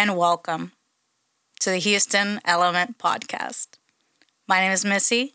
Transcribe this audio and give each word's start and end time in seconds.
And 0.00 0.16
welcome 0.16 0.72
to 1.58 1.68
the 1.68 1.76
Houston 1.76 2.40
Element 2.46 2.96
Podcast. 2.96 3.66
My 4.48 4.58
name 4.58 4.72
is 4.72 4.82
Missy, 4.82 5.34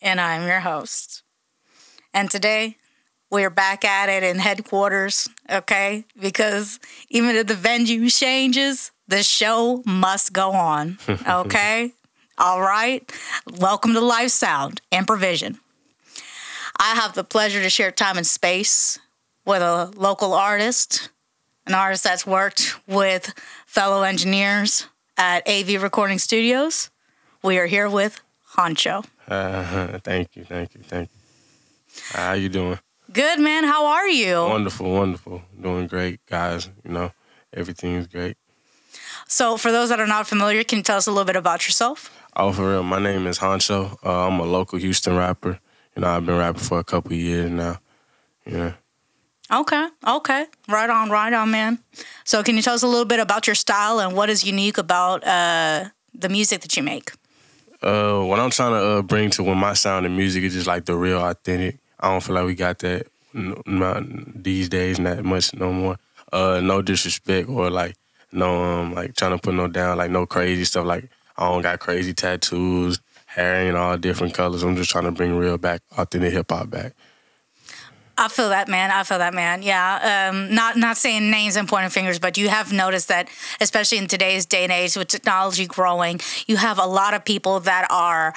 and 0.00 0.20
I'm 0.20 0.46
your 0.46 0.60
host. 0.60 1.24
And 2.14 2.30
today, 2.30 2.76
we're 3.28 3.50
back 3.50 3.84
at 3.84 4.08
it 4.08 4.22
in 4.22 4.38
headquarters, 4.38 5.28
okay? 5.50 6.04
Because 6.16 6.78
even 7.08 7.34
if 7.34 7.48
the 7.48 7.56
venue 7.56 8.08
changes, 8.08 8.92
the 9.08 9.24
show 9.24 9.82
must 9.84 10.32
go 10.32 10.52
on, 10.52 10.98
okay? 11.28 11.92
All 12.38 12.60
right. 12.60 13.02
Welcome 13.58 13.94
to 13.94 14.00
Live 14.00 14.30
Sound 14.30 14.80
and 14.92 15.08
Provision. 15.08 15.58
I 16.78 16.94
have 16.94 17.14
the 17.14 17.24
pleasure 17.24 17.60
to 17.60 17.68
share 17.68 17.90
time 17.90 18.16
and 18.16 18.24
space 18.24 19.00
with 19.44 19.60
a 19.60 19.90
local 19.96 20.34
artist, 20.34 21.08
an 21.66 21.74
artist 21.74 22.04
that's 22.04 22.24
worked 22.24 22.76
with 22.86 23.34
fellow 23.78 24.02
engineers 24.02 24.88
at 25.16 25.48
AV 25.48 25.80
Recording 25.80 26.18
Studios. 26.18 26.90
We 27.44 27.58
are 27.58 27.66
here 27.66 27.88
with 27.88 28.20
Huncho. 28.56 29.04
Uh, 29.28 29.98
thank 30.02 30.34
you, 30.34 30.42
thank 30.42 30.74
you, 30.74 30.80
thank 30.80 31.08
you. 31.08 32.02
How 32.10 32.32
you 32.32 32.48
doing? 32.48 32.80
Good 33.12 33.38
man. 33.38 33.62
How 33.62 33.86
are 33.86 34.08
you? 34.08 34.34
Wonderful, 34.34 34.92
wonderful. 34.92 35.42
Doing 35.62 35.86
great, 35.86 36.18
guys. 36.26 36.68
You 36.84 36.90
know, 36.90 37.12
everything's 37.52 38.08
great. 38.08 38.36
So, 39.28 39.56
for 39.56 39.70
those 39.70 39.90
that 39.90 40.00
are 40.00 40.08
not 40.08 40.26
familiar, 40.26 40.64
can 40.64 40.78
you 40.78 40.82
tell 40.82 40.96
us 40.96 41.06
a 41.06 41.12
little 41.12 41.24
bit 41.24 41.36
about 41.36 41.64
yourself? 41.68 42.10
Oh, 42.34 42.50
for 42.50 42.68
real. 42.72 42.82
My 42.82 42.98
name 42.98 43.28
is 43.28 43.38
Huncho. 43.38 43.96
Uh, 44.04 44.26
I'm 44.26 44.40
a 44.40 44.44
local 44.44 44.80
Houston 44.80 45.16
rapper. 45.16 45.60
You 45.94 46.02
know, 46.02 46.08
I've 46.08 46.26
been 46.26 46.36
rapping 46.36 46.62
for 46.62 46.80
a 46.80 46.84
couple 46.84 47.12
years 47.12 47.48
now. 47.48 47.78
Yeah. 48.44 48.72
Okay, 49.50 49.88
okay. 50.06 50.46
Right 50.68 50.90
on, 50.90 51.10
right 51.10 51.32
on, 51.32 51.50
man. 51.50 51.78
So, 52.24 52.42
can 52.42 52.56
you 52.56 52.62
tell 52.62 52.74
us 52.74 52.82
a 52.82 52.86
little 52.86 53.06
bit 53.06 53.18
about 53.18 53.46
your 53.46 53.54
style 53.54 53.98
and 53.98 54.14
what 54.14 54.28
is 54.28 54.44
unique 54.44 54.76
about 54.76 55.26
uh, 55.26 55.86
the 56.14 56.28
music 56.28 56.60
that 56.60 56.76
you 56.76 56.82
make? 56.82 57.12
Uh, 57.80 58.20
what 58.20 58.40
I'm 58.40 58.50
trying 58.50 58.72
to 58.72 58.86
uh, 58.98 59.02
bring 59.02 59.30
to 59.30 59.42
when 59.42 59.56
my 59.56 59.72
sound 59.72 60.04
and 60.04 60.16
music 60.16 60.42
is 60.42 60.52
just 60.52 60.66
like 60.66 60.84
the 60.84 60.96
real 60.96 61.20
authentic. 61.22 61.78
I 62.00 62.10
don't 62.10 62.22
feel 62.22 62.34
like 62.34 62.44
we 62.44 62.54
got 62.54 62.78
that 62.80 63.06
not 63.32 64.02
these 64.42 64.68
days, 64.68 64.98
not 64.98 65.24
much 65.24 65.54
no 65.54 65.72
more. 65.72 65.98
Uh, 66.32 66.60
no 66.62 66.82
disrespect 66.82 67.48
or 67.48 67.70
like 67.70 67.94
no 68.32 68.62
um 68.62 68.92
like 68.92 69.16
trying 69.16 69.30
to 69.30 69.38
put 69.38 69.54
no 69.54 69.66
down 69.66 69.96
like 69.96 70.10
no 70.10 70.26
crazy 70.26 70.64
stuff 70.64 70.84
like 70.84 71.08
I 71.38 71.48
don't 71.48 71.62
got 71.62 71.78
crazy 71.78 72.12
tattoos, 72.12 73.00
hair 73.26 73.68
in 73.68 73.76
all 73.76 73.96
different 73.96 74.34
colors. 74.34 74.62
I'm 74.62 74.76
just 74.76 74.90
trying 74.90 75.04
to 75.04 75.10
bring 75.12 75.36
real 75.36 75.56
back, 75.56 75.82
authentic 75.96 76.32
hip 76.32 76.50
hop 76.50 76.68
back. 76.68 76.94
I 78.20 78.28
feel 78.28 78.48
that, 78.48 78.68
man. 78.68 78.90
I 78.90 79.04
feel 79.04 79.18
that, 79.18 79.32
man. 79.32 79.62
Yeah. 79.62 80.28
Um, 80.30 80.52
not 80.54 80.76
not 80.76 80.96
saying 80.96 81.30
names 81.30 81.54
and 81.56 81.68
pointing 81.68 81.90
fingers, 81.90 82.18
but 82.18 82.36
you 82.36 82.48
have 82.48 82.72
noticed 82.72 83.08
that, 83.08 83.28
especially 83.60 83.98
in 83.98 84.08
today's 84.08 84.44
day 84.44 84.64
and 84.64 84.72
age 84.72 84.96
with 84.96 85.06
technology 85.08 85.66
growing, 85.66 86.20
you 86.46 86.56
have 86.56 86.78
a 86.78 86.86
lot 86.86 87.14
of 87.14 87.24
people 87.24 87.60
that 87.60 87.86
are, 87.90 88.34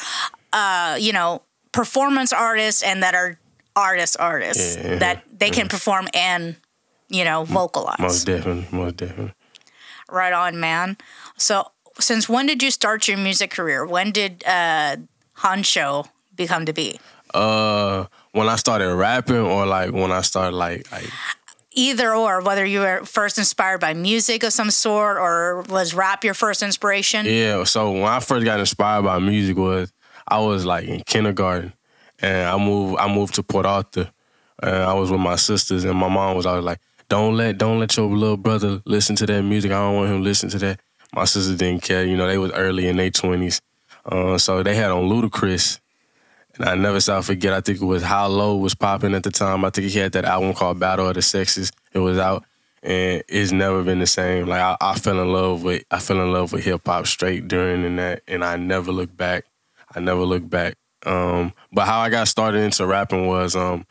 uh, 0.54 0.98
you 1.00 1.12
know, 1.12 1.42
performance 1.72 2.32
artists 2.32 2.84
and 2.84 3.02
that 3.02 3.16
are 3.16 3.40
artist 3.76 4.18
artists 4.20 4.76
Yeah. 4.78 4.96
that 4.98 5.24
they 5.40 5.50
can 5.50 5.68
perform 5.68 6.08
and, 6.14 6.58
you 7.10 7.24
know, 7.24 7.44
vocalize. 7.46 8.00
Most 8.00 8.26
definitely, 8.26 8.68
most 8.72 8.98
definitely. 8.98 9.34
Right 10.10 10.34
on, 10.34 10.60
man. 10.60 10.98
So, 11.38 11.72
since 12.00 12.28
when 12.30 12.46
did 12.46 12.62
you 12.62 12.70
start 12.72 13.08
your 13.08 13.18
music 13.18 13.50
career? 13.52 13.86
When 13.86 14.12
did 14.12 14.44
uh, 14.46 14.98
Huncho 15.38 16.08
become 16.36 16.66
to 16.66 16.74
be? 16.74 17.00
Uh, 17.34 18.06
when 18.34 18.48
I 18.50 18.56
started 18.56 18.94
rapping, 18.96 19.38
or 19.38 19.66
like 19.66 19.92
when 19.92 20.12
I 20.12 20.22
started 20.22 20.56
like 20.56 20.92
like 20.92 21.10
Either 21.74 22.14
or, 22.14 22.42
whether 22.42 22.66
you 22.66 22.82
were 22.82 23.06
first 23.06 23.38
inspired 23.38 23.80
by 23.80 23.94
music 23.94 24.44
of 24.44 24.52
some 24.52 24.70
sort 24.70 25.18
or 25.18 25.62
was 25.70 25.94
rap 25.94 26.24
your 26.26 26.34
first 26.34 26.62
inspiration? 26.62 27.26
yeah. 27.26 27.64
So 27.64 27.92
when 27.92 28.04
I 28.04 28.20
first 28.20 28.44
got 28.44 28.60
inspired 28.60 29.04
by 29.04 29.20
music 29.20 29.56
was 29.56 29.94
I 30.28 30.40
was 30.40 30.66
like 30.66 30.86
in 30.86 31.02
kindergarten, 31.06 31.74
and 32.20 32.48
I 32.48 32.58
moved 32.58 33.00
I 33.00 33.14
moved 33.14 33.36
to 33.36 33.44
Port 33.44 33.66
Arthur, 33.66 34.12
and 34.62 34.76
I 34.76 34.94
was 34.94 35.12
with 35.12 35.22
my 35.22 35.38
sisters, 35.38 35.84
and 35.86 35.98
my 35.98 36.10
mom 36.10 36.36
was 36.36 36.46
always 36.46 36.66
like, 36.66 36.80
"Don't 37.10 37.36
let 37.38 37.58
don't 37.58 37.80
let 37.80 37.96
your 37.96 38.08
little 38.08 38.38
brother 38.38 38.82
listen 38.86 39.16
to 39.18 39.26
that 39.28 39.42
music. 39.44 39.72
I 39.72 39.76
don't 39.76 39.96
want 39.96 40.10
him 40.10 40.18
to 40.18 40.24
listen 40.24 40.50
to 40.50 40.58
that." 40.60 40.80
My 41.14 41.26
sisters 41.26 41.58
didn't 41.58 41.84
care. 41.84 42.06
You 42.06 42.16
know, 42.16 42.28
they 42.28 42.38
was 42.38 42.52
early 42.52 42.88
in 42.88 42.96
their 42.98 43.10
twenties, 43.10 43.62
uh, 44.06 44.38
so 44.38 44.64
they 44.64 44.76
had 44.76 44.92
on 44.92 45.10
Ludacris. 45.10 45.80
I 46.64 46.76
never 46.76 47.00
shall 47.02 47.22
forget. 47.22 47.54
I 47.54 47.62
think 47.62 47.82
it 47.82 47.86
was 47.86 48.04
How 48.04 48.28
Low 48.28 48.56
was 48.58 48.76
popping 48.76 49.14
at 49.14 49.24
the 49.24 49.32
time. 49.32 49.66
I 49.66 49.70
think 49.70 49.92
he 49.92 50.00
had 50.00 50.12
that 50.14 50.26
album 50.26 50.54
called 50.54 50.80
Battle 50.80 51.08
of 51.08 51.16
the 51.16 51.22
Sexes. 51.22 51.72
It 51.94 52.00
was 52.00 52.18
out, 52.18 52.46
and 52.84 53.24
it's 53.28 53.52
never 53.52 53.84
been 53.84 54.00
the 54.00 54.08
same. 54.08 54.48
Like 54.48 54.62
I, 54.62 54.78
I 54.80 54.96
fell 54.98 55.20
in 55.20 55.32
love 55.32 55.64
with 55.64 55.84
I 55.92 56.00
fell 56.00 56.22
in 56.22 56.32
love 56.32 56.54
with 56.54 56.64
hip 56.64 56.82
hop 56.86 57.08
straight 57.08 57.48
during 57.48 57.86
and 57.86 58.00
that, 58.00 58.24
and 58.28 58.44
I 58.44 58.58
never 58.58 58.92
looked 58.92 59.18
back. 59.18 59.46
I 59.96 60.00
never 60.00 60.22
looked 60.22 60.50
back. 60.50 60.76
Um, 61.06 61.54
but 61.72 61.86
how 61.86 62.00
I 62.00 62.10
got 62.10 62.28
started 62.28 62.60
into 62.60 62.86
rapping 62.86 63.28
was 63.28 63.56
um, 63.56 63.86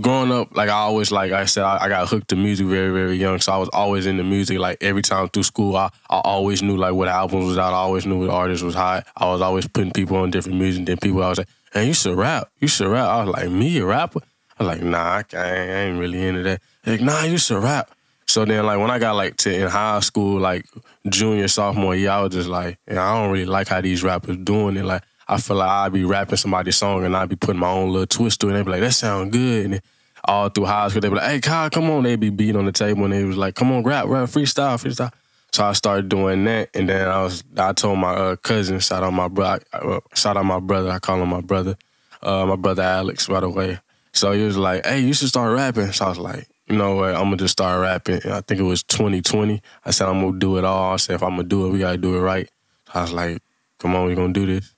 growing 0.00 0.32
up. 0.32 0.56
Like 0.56 0.68
I 0.68 0.74
always, 0.74 1.10
like 1.10 1.32
I 1.32 1.44
said, 1.44 1.64
I, 1.64 1.84
I 1.84 1.88
got 1.88 2.08
hooked 2.08 2.28
to 2.28 2.36
music 2.36 2.66
very, 2.66 2.92
very 2.92 3.16
young. 3.16 3.40
So 3.40 3.52
I 3.52 3.56
was 3.56 3.68
always 3.72 4.06
into 4.06 4.24
music. 4.24 4.58
Like 4.58 4.78
every 4.80 5.02
time 5.02 5.28
through 5.28 5.44
school, 5.44 5.76
I, 5.76 5.90
I 6.10 6.20
always 6.24 6.62
knew 6.62 6.76
like 6.76 6.94
what 6.94 7.08
albums 7.08 7.46
was 7.46 7.58
out. 7.58 7.72
I 7.72 7.76
always 7.76 8.06
knew 8.06 8.20
what 8.20 8.30
artists 8.30 8.62
was 8.62 8.74
hot. 8.74 9.06
I 9.16 9.26
was 9.26 9.40
always 9.40 9.66
putting 9.68 9.92
people 9.92 10.16
on 10.16 10.30
different 10.30 10.58
music. 10.58 10.86
Then 10.86 10.98
people 10.98 11.22
always 11.22 11.38
like, 11.38 11.48
"Hey, 11.72 11.86
you 11.86 11.94
should 11.94 12.16
rap. 12.16 12.48
You 12.60 12.68
should 12.68 12.88
rap." 12.88 13.08
I 13.08 13.24
was 13.24 13.34
like, 13.34 13.50
"Me, 13.50 13.78
a 13.78 13.86
rapper?" 13.86 14.20
I 14.58 14.64
was 14.64 14.76
like, 14.76 14.82
"Nah, 14.82 15.22
I, 15.32 15.36
I 15.36 15.54
ain't 15.84 15.98
really 15.98 16.26
into 16.26 16.42
that." 16.42 16.60
Like, 16.86 17.00
"Nah, 17.00 17.24
you 17.24 17.38
should 17.38 17.62
rap." 17.62 17.90
So 18.26 18.44
then, 18.44 18.64
like 18.64 18.78
when 18.78 18.90
I 18.90 18.98
got 18.98 19.16
like 19.16 19.36
to 19.38 19.54
in 19.54 19.68
high 19.68 20.00
school, 20.00 20.40
like 20.40 20.66
junior, 21.08 21.48
sophomore 21.48 21.94
year, 21.94 22.10
I 22.10 22.22
was 22.22 22.32
just 22.32 22.48
like, 22.48 22.78
I 22.88 22.94
don't 22.94 23.30
really 23.30 23.46
like 23.46 23.68
how 23.68 23.80
these 23.80 24.02
rappers 24.02 24.36
doing 24.38 24.76
it. 24.76 24.84
Like 24.84 25.02
I 25.28 25.40
feel 25.40 25.56
like 25.56 25.68
I'd 25.68 25.92
be 25.92 26.04
rapping 26.04 26.36
somebody's 26.36 26.76
song 26.76 27.04
and 27.04 27.16
I'd 27.16 27.28
be 27.28 27.36
putting 27.36 27.60
my 27.60 27.70
own 27.70 27.90
little 27.90 28.06
twist 28.06 28.40
to 28.40 28.48
it. 28.48 28.50
And 28.50 28.58
they'd 28.58 28.64
be 28.64 28.70
like, 28.72 28.80
that 28.80 28.92
sound 28.92 29.32
good. 29.32 29.66
And 29.66 29.80
all 30.24 30.48
through 30.48 30.66
high 30.66 30.88
school, 30.88 31.00
they'd 31.00 31.08
be 31.08 31.14
like, 31.16 31.30
hey, 31.30 31.40
Kyle, 31.40 31.70
come 31.70 31.90
on. 31.90 32.02
They'd 32.02 32.20
be 32.20 32.30
beating 32.30 32.56
on 32.56 32.66
the 32.66 32.72
table 32.72 33.04
and 33.04 33.12
they 33.12 33.24
was 33.24 33.36
like, 33.36 33.54
come 33.54 33.72
on, 33.72 33.82
rap, 33.82 34.06
rap, 34.06 34.28
freestyle, 34.28 34.76
freestyle. 34.76 35.12
So 35.54 35.64
I 35.64 35.72
started 35.72 36.08
doing 36.08 36.42
that, 36.46 36.70
and 36.74 36.88
then 36.88 37.06
I 37.06 37.22
was 37.22 37.44
I 37.56 37.72
told 37.72 38.00
my 38.00 38.12
uh, 38.12 38.34
cousin, 38.34 38.80
shout 38.80 39.04
out 39.04 39.12
my 39.12 39.28
brother, 39.28 39.62
uh, 39.72 40.00
shout 40.12 40.36
out 40.36 40.44
my 40.44 40.58
brother, 40.58 40.90
I 40.90 40.98
call 40.98 41.22
him 41.22 41.28
my 41.28 41.42
brother, 41.42 41.76
uh, 42.24 42.44
my 42.44 42.56
brother 42.56 42.82
Alex, 42.82 43.28
by 43.28 43.38
the 43.38 43.48
way. 43.48 43.78
So 44.12 44.32
he 44.32 44.42
was 44.42 44.56
like, 44.56 44.84
"Hey, 44.84 44.98
you 44.98 45.14
should 45.14 45.28
start 45.28 45.54
rapping." 45.54 45.92
So 45.92 46.06
I 46.06 46.08
was 46.08 46.18
like, 46.18 46.48
"You 46.66 46.76
know 46.76 46.96
what? 46.96 47.14
I'm 47.14 47.22
gonna 47.22 47.36
just 47.36 47.52
start 47.52 47.80
rapping." 47.80 48.20
I 48.32 48.40
think 48.40 48.58
it 48.58 48.64
was 48.64 48.82
2020. 48.82 49.62
I 49.84 49.92
said, 49.92 50.08
"I'm 50.08 50.22
gonna 50.22 50.40
do 50.40 50.58
it 50.58 50.64
all." 50.64 50.94
I 50.94 50.96
said, 50.96 51.14
"If 51.14 51.22
I'm 51.22 51.36
gonna 51.36 51.44
do 51.44 51.66
it, 51.66 51.70
we 51.70 51.78
gotta 51.78 51.98
do 51.98 52.16
it 52.16 52.20
right." 52.20 52.50
I 52.92 53.02
was 53.02 53.12
like, 53.12 53.40
"Come 53.78 53.94
on, 53.94 54.06
we're 54.06 54.16
gonna 54.16 54.32
do 54.32 54.46
this." 54.46 54.73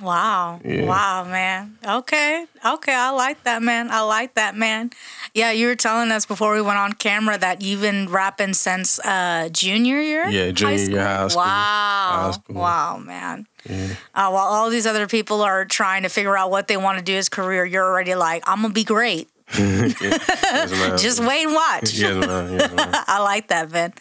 Wow. 0.00 0.60
Yeah. 0.64 0.84
Wow, 0.84 1.24
man. 1.24 1.78
Okay. 1.84 2.44
Okay. 2.64 2.94
I 2.94 3.10
like 3.10 3.42
that, 3.44 3.62
man. 3.62 3.90
I 3.90 4.02
like 4.02 4.34
that, 4.34 4.54
man. 4.54 4.90
Yeah, 5.32 5.52
you 5.52 5.68
were 5.68 5.76
telling 5.76 6.10
us 6.10 6.26
before 6.26 6.54
we 6.54 6.60
went 6.60 6.78
on 6.78 6.92
camera 6.92 7.38
that 7.38 7.62
you've 7.62 7.80
been 7.80 8.08
rapping 8.08 8.52
since 8.54 8.98
uh, 9.00 9.48
junior 9.52 10.00
year? 10.00 10.28
Yeah, 10.28 10.50
junior 10.50 10.76
year 10.76 11.02
high 11.04 11.28
school. 11.28 11.42
Wow. 11.42 12.22
High 12.26 12.30
school. 12.32 12.56
Wow, 12.56 12.98
man. 12.98 13.46
Yeah. 13.68 13.88
Uh, 14.14 14.30
while 14.30 14.46
all 14.46 14.70
these 14.70 14.86
other 14.86 15.06
people 15.06 15.40
are 15.42 15.64
trying 15.64 16.02
to 16.02 16.08
figure 16.08 16.36
out 16.36 16.50
what 16.50 16.68
they 16.68 16.76
want 16.76 16.98
to 16.98 17.04
do 17.04 17.14
as 17.16 17.28
career, 17.28 17.64
you're 17.64 17.84
already 17.84 18.14
like, 18.14 18.44
I'm 18.46 18.60
going 18.60 18.70
to 18.70 18.74
be 18.74 18.84
great. 18.84 19.28
Yes. 19.58 21.00
Just 21.02 21.20
wait 21.20 21.44
and 21.44 21.54
watch. 21.54 21.92
Yes. 21.94 22.24
Yes. 22.26 23.04
I 23.08 23.20
like 23.20 23.48
that, 23.48 23.68
Vin. 23.68 23.92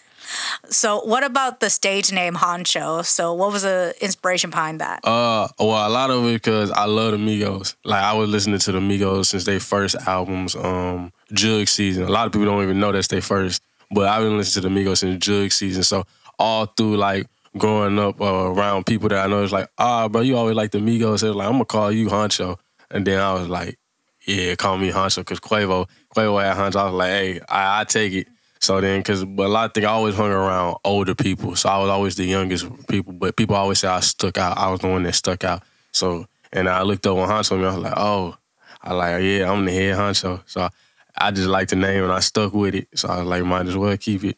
So, 0.69 1.01
what 1.01 1.24
about 1.24 1.60
the 1.60 1.69
stage 1.69 2.12
name 2.12 2.36
Huncho? 2.36 3.06
So, 3.06 3.33
what 3.33 3.51
was 3.51 3.63
the 3.63 3.94
inspiration 4.01 4.50
behind 4.50 4.81
that? 4.81 5.01
Uh, 5.04 5.48
well, 5.60 5.88
a 5.88 5.89
lot 5.89 6.10
of 6.10 6.25
it 6.25 6.33
because 6.33 6.72
I 6.72 6.86
love 6.86 7.12
the 7.12 7.18
Migos. 7.18 7.75
Like 7.83 8.04
I 8.04 8.13
was 8.13 8.30
listening 8.30 8.60
to 8.60 8.72
the 8.72 8.80
Migos 8.80 9.27
since 9.27 9.45
their 9.45 9.60
first 9.60 9.95
albums, 10.07 10.56
um, 10.56 11.12
Juug 11.33 11.68
Season. 11.68 12.04
A 12.04 12.10
lot 12.10 12.25
of 12.27 12.33
people 12.33 12.45
don't 12.45 12.63
even 12.63 12.80
know 12.80 12.92
that's 12.92 13.07
their 13.07 13.22
first, 13.22 13.62
but 13.92 14.07
I've 14.07 14.24
been 14.24 14.38
listening 14.38 14.63
to 14.63 14.69
the 14.69 14.75
Migos 14.75 14.98
since 14.98 15.25
Juug 15.25 15.51
Season. 15.51 15.83
So 15.83 16.06
all 16.39 16.66
through 16.66 16.98
like 16.98 17.27
growing 17.57 17.98
up 18.00 18.19
uh, 18.19 18.51
around 18.51 18.86
people 18.86 19.10
that 19.10 19.25
I 19.25 19.27
know, 19.27 19.44
it's 19.44 19.54
like, 19.54 19.69
ah, 19.77 20.07
bro, 20.10 20.22
you 20.22 20.38
always 20.38 20.56
like 20.56 20.72
the 20.72 20.80
Migos. 20.80 21.12
Was 21.12 21.24
like 21.24 21.48
I'm 21.48 21.54
gonna 21.54 21.66
call 21.66 21.92
you 21.92 22.07
Huncho, 22.07 22.57
and 22.92 23.06
then 23.06 23.19
I 23.19 23.33
was 23.33 23.48
like, 23.48 23.77
yeah, 24.25 24.56
call 24.56 24.77
me 24.77 24.92
Huncho 24.92 25.18
because 25.18 25.39
Quavo, 25.39 25.88
Quavo 26.16 26.44
had 26.44 26.57
Huncho. 26.57 26.80
I 26.80 26.86
was 26.86 26.94
like, 26.94 27.10
hey, 27.10 27.39
I, 27.48 27.81
I 27.81 27.83
take 27.83 28.13
it. 28.13 28.27
So 28.66 28.82
then, 28.82 29.00
because 29.00 29.24
but 29.24 29.46
a 29.46 29.48
lot 29.48 29.66
of 29.66 29.74
things, 29.76 29.86
I 29.86 29.92
always 29.92 30.16
hung 30.16 30.32
around 30.32 30.78
older 30.84 31.14
people. 31.14 31.56
So 31.56 31.70
I 31.70 31.78
was 31.78 31.88
always 31.88 32.16
the 32.16 32.26
youngest 32.26 32.66
people. 32.88 33.14
But 33.14 33.36
people 33.36 33.56
always 33.56 33.78
say 33.78 33.88
I 33.88 34.00
stuck 34.00 34.40
out. 34.40 34.58
I 34.58 34.72
was 34.72 34.80
the 34.80 34.88
one 34.88 35.04
that 35.04 35.14
stuck 35.14 35.44
out. 35.44 35.62
So, 35.92 36.26
and 36.52 36.68
I 36.68 36.82
looked 36.82 37.06
up 37.06 37.16
on 37.16 37.30
Honcho 37.30 37.58
and 37.58 37.66
I 37.66 37.76
was 37.76 37.78
like, 37.78 37.94
oh, 37.96 38.36
I 38.82 38.94
like, 38.94 39.24
yeah, 39.24 39.52
I'm 39.52 39.66
the 39.66 39.72
head 39.72 39.96
Honcho. 39.96 40.42
So 40.48 40.68
I 41.16 41.30
just 41.30 41.48
like 41.48 41.68
the 41.68 41.76
name 41.76 42.06
and 42.06 42.12
I 42.12 42.22
stuck 42.22 42.54
with 42.56 42.74
it. 42.74 42.88
So 42.96 43.08
I 43.08 43.20
was 43.20 43.28
like, 43.28 43.44
might 43.44 43.68
as 43.68 43.78
well 43.78 43.96
keep 43.98 44.24
it. 44.24 44.36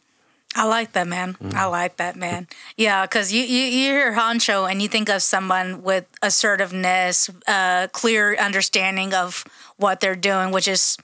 I 0.54 0.64
like 0.64 0.92
that, 0.92 1.06
man. 1.06 1.32
Mm. 1.34 1.54
I 1.54 1.64
like 1.64 1.96
that, 1.96 2.14
man. 2.14 2.48
Yeah, 2.76 3.06
because 3.06 3.32
you, 3.32 3.40
you, 3.40 3.62
you 3.62 3.92
hear 3.92 4.12
Huncho 4.12 4.70
and 4.70 4.82
you 4.82 4.88
think 4.88 5.08
of 5.08 5.22
someone 5.22 5.82
with 5.82 6.04
assertiveness, 6.20 7.30
uh, 7.46 7.88
clear 7.92 8.36
understanding 8.36 9.14
of 9.14 9.42
what 9.78 10.00
they're 10.00 10.14
doing, 10.14 10.50
which 10.50 10.68
is 10.68 10.98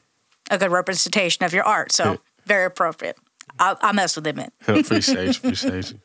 a 0.51 0.59
good 0.59 0.71
representation 0.71 1.43
of 1.43 1.55
your 1.55 1.65
art. 1.65 1.91
So. 1.91 2.19
Very 2.47 2.65
appropriate. 2.67 3.17
I, 3.59 3.77
I 3.81 3.93
mess 3.93 4.17
with 4.17 4.27
it, 4.27 4.37
man. 4.37 4.51
appreciate 4.67 5.25
you, 5.27 5.31
appreciate 5.49 5.93
you. 5.93 6.01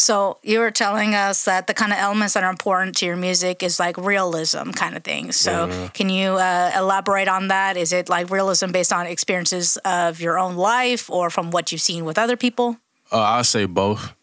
So 0.00 0.38
you 0.44 0.60
were 0.60 0.70
telling 0.70 1.16
us 1.16 1.44
that 1.44 1.66
the 1.66 1.74
kind 1.74 1.92
of 1.92 1.98
elements 1.98 2.34
that 2.34 2.44
are 2.44 2.50
important 2.50 2.96
to 2.98 3.06
your 3.06 3.16
music 3.16 3.64
is 3.64 3.80
like 3.80 3.96
realism 3.96 4.70
kind 4.70 4.96
of 4.96 5.02
thing. 5.02 5.32
So 5.32 5.66
Yeah. 5.66 5.88
can 5.92 6.08
you 6.08 6.30
uh, 6.34 6.70
elaborate 6.76 7.26
on 7.26 7.48
that? 7.48 7.76
Is 7.76 7.92
it 7.92 8.08
like 8.08 8.30
realism 8.30 8.70
based 8.70 8.92
on 8.92 9.06
experiences 9.06 9.76
of 9.84 10.20
your 10.20 10.38
own 10.38 10.54
life 10.54 11.10
or 11.10 11.30
from 11.30 11.50
what 11.50 11.72
you've 11.72 11.80
seen 11.80 12.04
with 12.04 12.16
other 12.16 12.36
people? 12.36 12.76
Uh, 13.10 13.18
I 13.20 13.42
say 13.42 13.64
both. 13.64 14.14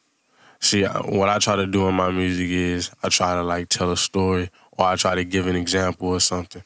See, 0.62 0.86
uh, 0.86 1.02
what 1.04 1.28
I 1.28 1.40
try 1.40 1.58
to 1.58 1.68
do 1.68 1.88
in 1.90 1.96
my 1.96 2.10
music 2.10 2.48
is 2.50 2.90
I 3.04 3.10
try 3.10 3.34
to 3.36 3.44
like 3.44 3.68
tell 3.68 3.92
a 3.92 3.98
story, 3.98 4.50
or 4.72 4.86
I 4.86 4.96
try 4.96 5.16
to 5.16 5.26
give 5.26 5.46
an 5.46 5.58
example 5.58 6.08
or 6.08 6.22
something. 6.22 6.64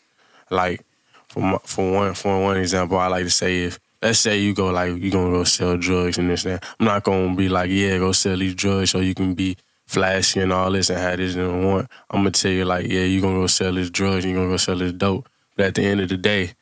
Like 0.51 0.85
for 1.29 1.41
my, 1.41 1.57
for 1.63 1.91
one 1.91 2.13
for 2.13 2.41
one 2.41 2.57
example, 2.57 2.97
I 2.97 3.07
like 3.07 3.23
to 3.23 3.29
say 3.29 3.63
if 3.63 3.79
let's 4.01 4.19
say 4.19 4.39
you 4.39 4.53
go 4.53 4.69
like 4.71 4.95
you 4.95 5.11
gonna 5.11 5.31
go 5.31 5.43
sell 5.43 5.77
drugs 5.77 6.17
and 6.17 6.29
this 6.29 6.45
and 6.45 6.55
that, 6.55 6.65
I'm 6.79 6.85
not 6.85 7.03
gonna 7.03 7.35
be 7.35 7.49
like 7.49 7.69
yeah 7.69 7.97
go 7.97 8.11
sell 8.11 8.37
these 8.37 8.55
drugs 8.55 8.91
so 8.91 8.99
you 8.99 9.15
can 9.15 9.33
be 9.33 9.57
flashy 9.85 10.39
and 10.39 10.53
all 10.53 10.71
this 10.71 10.89
and 10.89 10.99
have 10.99 11.17
this 11.17 11.35
and 11.35 11.65
want. 11.65 11.87
I'm 12.09 12.21
gonna 12.21 12.31
tell 12.31 12.51
you 12.51 12.65
like 12.65 12.87
yeah 12.87 13.03
you 13.03 13.21
gonna 13.21 13.39
go 13.39 13.47
sell 13.47 13.73
this 13.73 13.89
drugs, 13.89 14.25
you 14.25 14.33
gonna 14.33 14.49
go 14.49 14.57
sell 14.57 14.77
this 14.77 14.93
dope, 14.93 15.27
but 15.55 15.67
at 15.67 15.75
the 15.75 15.83
end 15.83 16.01
of 16.01 16.09
the 16.09 16.17
day, 16.17 16.53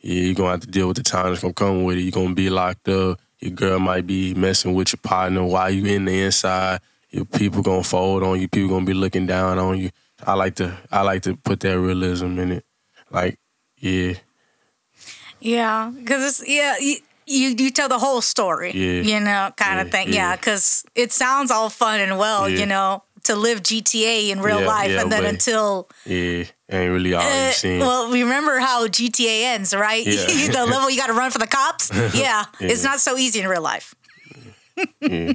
yeah 0.00 0.22
you 0.22 0.34
gonna 0.34 0.50
have 0.50 0.60
to 0.60 0.66
deal 0.66 0.88
with 0.88 0.96
the 0.96 1.02
time 1.02 1.30
that's 1.30 1.42
gonna 1.42 1.54
come 1.54 1.84
with 1.84 1.98
it. 1.98 2.02
You 2.02 2.10
gonna 2.10 2.34
be 2.34 2.50
locked 2.50 2.88
up. 2.88 3.20
Your 3.40 3.50
girl 3.52 3.78
might 3.78 4.06
be 4.06 4.34
messing 4.34 4.72
with 4.74 4.92
your 4.92 5.00
partner 5.02 5.44
while 5.44 5.70
you 5.70 5.84
in 5.86 6.06
the 6.06 6.22
inside. 6.22 6.80
Your 7.10 7.26
people 7.26 7.62
gonna 7.62 7.84
fold 7.84 8.22
on 8.22 8.40
you. 8.40 8.48
People 8.48 8.70
gonna 8.70 8.86
be 8.86 8.94
looking 8.94 9.26
down 9.26 9.58
on 9.58 9.78
you. 9.78 9.90
I 10.24 10.34
like 10.34 10.54
to 10.56 10.76
I 10.90 11.02
like 11.02 11.22
to 11.22 11.36
put 11.36 11.60
that 11.60 11.78
realism 11.78 12.38
in 12.38 12.52
it. 12.52 12.64
Like, 13.10 13.38
yeah, 13.78 14.14
Yeah, 15.40 15.92
because 15.94 16.24
it's 16.40 16.48
yeah. 16.48 16.76
You, 16.78 16.96
you 17.26 17.54
you 17.58 17.70
tell 17.70 17.88
the 17.88 17.98
whole 17.98 18.20
story, 18.20 18.72
Yeah. 18.72 19.02
you 19.02 19.20
know, 19.20 19.50
kind 19.56 19.80
of 19.80 19.90
thing. 19.90 20.08
yeah. 20.08 20.14
Yeah, 20.30 20.36
because 20.36 20.84
it 20.94 21.12
sounds 21.12 21.50
all 21.50 21.68
fun 21.70 22.00
and 22.00 22.18
well, 22.18 22.48
Yeah. 22.48 22.60
you 22.60 22.66
know, 22.66 23.02
to 23.24 23.34
live 23.36 23.62
GTA 23.62 24.30
in 24.30 24.40
real 24.40 24.60
Yeah, 24.60 24.66
life, 24.66 24.90
yeah, 24.90 25.00
and 25.02 25.10
then 25.12 25.22
but- 25.22 25.30
until 25.34 25.88
yeah, 26.04 26.44
ain't 26.70 26.92
really 26.92 27.14
all 27.14 27.22
Uh, 27.22 27.50
seen. 27.50 27.80
well, 27.80 28.10
remember 28.12 28.60
how 28.60 28.86
GTA 28.86 29.42
ends, 29.54 29.74
right? 29.74 30.06
Yeah. 30.06 30.24
the 30.52 30.66
level 30.70 30.88
you 30.90 30.96
got 30.96 31.08
to 31.08 31.12
run 31.14 31.30
for 31.32 31.38
the 31.38 31.46
cops. 31.48 31.90
Yeah, 32.14 32.44
it's 32.60 32.84
not 32.84 33.00
so 33.00 33.16
easy 33.18 33.40
in 33.40 33.48
real 33.48 33.62
life. 33.62 33.94
yeah. 35.00 35.32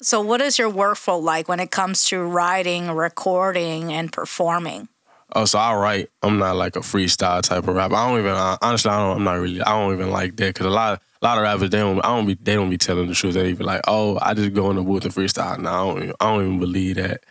So, 0.00 0.20
what 0.20 0.40
is 0.40 0.58
your 0.58 0.70
workflow 0.70 1.20
like 1.20 1.48
when 1.48 1.58
it 1.60 1.70
comes 1.72 2.04
to 2.06 2.20
writing, 2.22 2.90
recording, 2.90 3.92
and 3.92 4.12
performing? 4.12 4.88
Oh, 5.34 5.44
so 5.44 5.58
I 5.58 5.74
write. 5.74 6.10
I'm 6.22 6.38
not 6.38 6.56
like 6.56 6.76
a 6.76 6.80
freestyle 6.80 7.42
type 7.42 7.68
of 7.68 7.74
rapper. 7.74 7.94
I 7.94 8.08
don't 8.08 8.20
even 8.20 8.32
honestly. 8.32 8.90
I 8.90 8.98
don't. 8.98 9.16
I'm 9.18 9.24
not 9.24 9.34
really. 9.34 9.60
I 9.60 9.70
don't 9.72 9.92
even 9.92 10.10
like 10.10 10.36
that 10.36 10.54
because 10.54 10.66
a 10.66 10.70
lot, 10.70 11.02
a 11.20 11.24
lot 11.24 11.36
of 11.38 11.42
rappers 11.42 11.70
they 11.70 11.78
don't. 11.78 12.00
I 12.00 12.16
don't 12.16 12.26
be. 12.26 12.34
They 12.34 12.54
don't 12.54 12.70
be 12.70 12.78
telling 12.78 13.08
the 13.08 13.14
truth. 13.14 13.34
They 13.34 13.52
be 13.52 13.64
like, 13.64 13.82
oh, 13.86 14.18
I 14.22 14.34
just 14.34 14.54
go 14.54 14.70
in 14.70 14.76
the 14.76 14.82
booth 14.82 15.04
and 15.04 15.14
freestyle. 15.14 15.58
No, 15.58 15.70
I 15.70 15.86
don't. 15.86 16.02
Even, 16.02 16.14
I 16.20 16.24
don't 16.24 16.46
even 16.46 16.58
believe 16.60 16.96
that. 16.96 17.24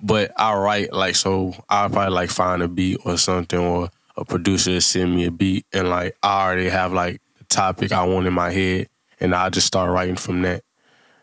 But 0.00 0.32
I 0.36 0.54
write 0.56 0.92
like 0.92 1.16
so. 1.16 1.54
I'll 1.70 1.88
probably 1.88 2.14
like 2.14 2.30
find 2.30 2.62
a 2.62 2.68
beat 2.68 2.98
or 3.04 3.16
something, 3.16 3.58
or 3.58 3.90
a 4.16 4.24
producer 4.24 4.78
send 4.80 5.16
me 5.16 5.24
a 5.24 5.30
beat, 5.30 5.64
and 5.72 5.88
like 5.88 6.16
I 6.22 6.44
already 6.44 6.68
have 6.68 6.92
like 6.92 7.22
the 7.38 7.44
topic 7.44 7.92
I 7.92 8.04
want 8.04 8.26
in 8.26 8.34
my 8.34 8.50
head, 8.50 8.88
and 9.20 9.34
I 9.34 9.48
just 9.48 9.66
start 9.66 9.90
writing 9.90 10.16
from 10.16 10.42
that. 10.42 10.64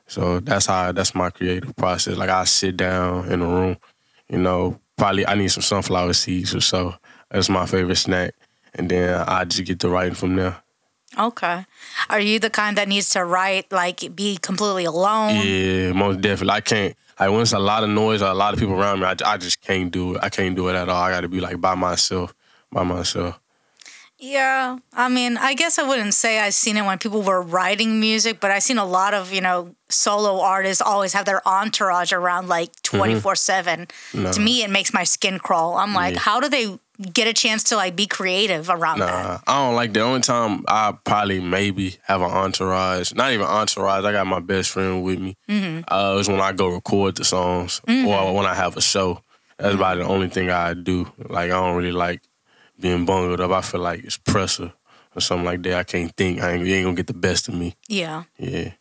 So 0.08 0.40
that's 0.40 0.66
how 0.66 0.92
that's 0.92 1.14
my 1.14 1.30
creative 1.30 1.76
process. 1.76 2.18
Like 2.18 2.30
I 2.30 2.46
sit 2.46 2.78
down 2.78 3.32
in 3.32 3.42
a 3.42 3.48
room, 3.48 3.78
you 4.30 4.40
know, 4.40 4.80
probably 4.98 5.28
I 5.28 5.36
need 5.36 5.50
some 5.50 5.64
sunflower 5.64 6.14
seeds 6.14 6.56
or 6.56 6.62
so. 6.62 6.96
That's 7.30 7.50
my 7.50 7.66
favorite 7.66 7.98
snack. 7.98 8.34
And 8.74 8.90
then 8.90 9.24
I 9.28 9.46
just 9.46 9.66
get 9.66 9.80
to 9.80 9.90
writing 9.90 10.16
from 10.16 10.36
there. 10.36 10.58
Okay. 11.18 11.66
Are 12.10 12.20
you 12.20 12.40
the 12.40 12.50
kind 12.50 12.78
that 12.78 12.90
needs 12.90 13.10
to 13.12 13.24
write, 13.24 13.72
like, 13.72 14.16
be 14.16 14.38
completely 14.38 14.84
alone? 14.84 15.36
Yeah, 15.46 15.94
most 15.94 16.20
definitely. 16.20 16.56
I 16.56 16.62
can't 16.62 16.96
like 17.20 17.32
when 17.32 17.42
it's 17.42 17.54
a 17.54 17.60
lot 17.60 17.84
of 17.84 17.90
noise 17.90 18.22
or 18.22 18.30
a 18.30 18.34
lot 18.34 18.54
of 18.54 18.60
people 18.60 18.76
around 18.76 19.00
me, 19.00 19.06
I, 19.06 19.16
I 19.26 19.38
just 19.38 19.62
can't 19.62 19.90
do 19.92 20.16
it. 20.16 20.24
I 20.24 20.30
can't 20.30 20.56
do 20.56 20.68
it 20.68 20.76
at 20.76 20.90
all. 20.90 21.02
I 21.02 21.12
gotta 21.12 21.30
be 21.30 21.40
like 21.40 21.62
by 21.62 21.76
myself. 21.76 22.34
By 22.72 22.84
myself. 22.84 23.40
Yeah, 24.18 24.78
I 24.94 25.10
mean, 25.10 25.38
I 25.38 25.56
guess 25.56 25.78
I 25.78 25.84
wouldn't 25.84 26.14
say 26.14 26.40
I've 26.40 26.54
seen 26.54 26.78
it 26.78 26.86
when 26.86 26.98
people 26.98 27.22
were 27.22 27.42
writing 27.42 28.00
music, 28.00 28.40
but 28.40 28.50
I've 28.50 28.64
seen 28.64 28.78
a 28.78 28.86
lot 28.86 29.14
of, 29.14 29.34
you 29.34 29.42
know, 29.42 29.76
solo 29.90 30.42
artists 30.42 30.82
always 30.82 31.12
have 31.14 31.26
their 31.26 31.46
entourage 31.48 32.14
around 32.14 32.48
like 32.48 32.72
mm-hmm. 32.78 32.98
24 32.98 33.36
7. 33.36 33.88
No. 34.14 34.32
To 34.32 34.40
me, 34.40 34.64
it 34.64 34.70
makes 34.70 34.94
my 34.94 35.04
skin 35.04 35.38
crawl. 35.38 35.76
I'm 35.76 35.94
like, 35.94 36.16
Yeah. 36.16 36.22
how 36.22 36.40
do 36.40 36.48
they 36.48 36.80
get 37.12 37.28
a 37.28 37.34
chance 37.34 37.64
to 37.66 37.76
like 37.76 37.98
be 37.98 38.08
creative 38.08 38.70
around 38.70 39.00
that? 39.00 39.42
I 39.46 39.66
don't 39.66 39.76
like 39.76 39.92
the 39.92 40.00
only 40.00 40.22
time 40.22 40.64
I 40.68 40.94
probably 41.04 41.42
maybe 41.42 41.98
have 42.04 42.22
an 42.22 42.32
entourage. 42.32 43.14
Not 43.14 43.34
even 43.34 43.46
entourage. 43.46 44.06
I 44.06 44.14
got 44.14 44.28
my 44.28 44.40
best 44.40 44.70
friend 44.70 45.04
with 45.04 45.20
me. 45.20 45.36
Mm-hmm. 45.50 45.82
Uh, 45.90 46.16
it's 46.20 46.30
when 46.30 46.40
I 46.40 46.54
go 46.54 46.70
record 46.70 47.18
the 47.18 47.26
songs 47.26 47.82
or 47.86 47.94
mm-hmm. 47.94 48.34
when 48.34 48.46
I 48.46 48.54
have 48.54 48.78
a 48.78 48.82
show. 48.82 49.22
That's 49.58 49.76
about 49.76 49.98
the 49.98 50.04
only 50.04 50.30
thing 50.30 50.50
I 50.50 50.74
do. 50.74 51.12
Like 51.18 51.52
I 51.52 51.56
don't 51.56 51.76
really 51.76 51.92
like 51.92 52.22
being 52.80 53.06
bungled 53.06 53.42
up. 53.42 53.52
I 53.52 53.62
feel 53.62 53.82
like 53.82 54.04
it's 54.04 54.18
pressure 54.18 54.74
or 55.16 55.22
something 55.22 55.46
like 55.46 55.64
that. 55.64 55.74
I 55.74 55.84
can't 55.84 56.16
think. 56.16 56.42
I 56.42 56.54
ain't, 56.54 56.66
you 56.66 56.76
ain't 56.76 56.86
gonna 56.86 56.96
get 56.96 57.08
the 57.08 57.14
best 57.14 57.48
of 57.48 57.54
me. 57.54 57.76
Yeah. 57.88 58.24
Yeah. 58.38 58.74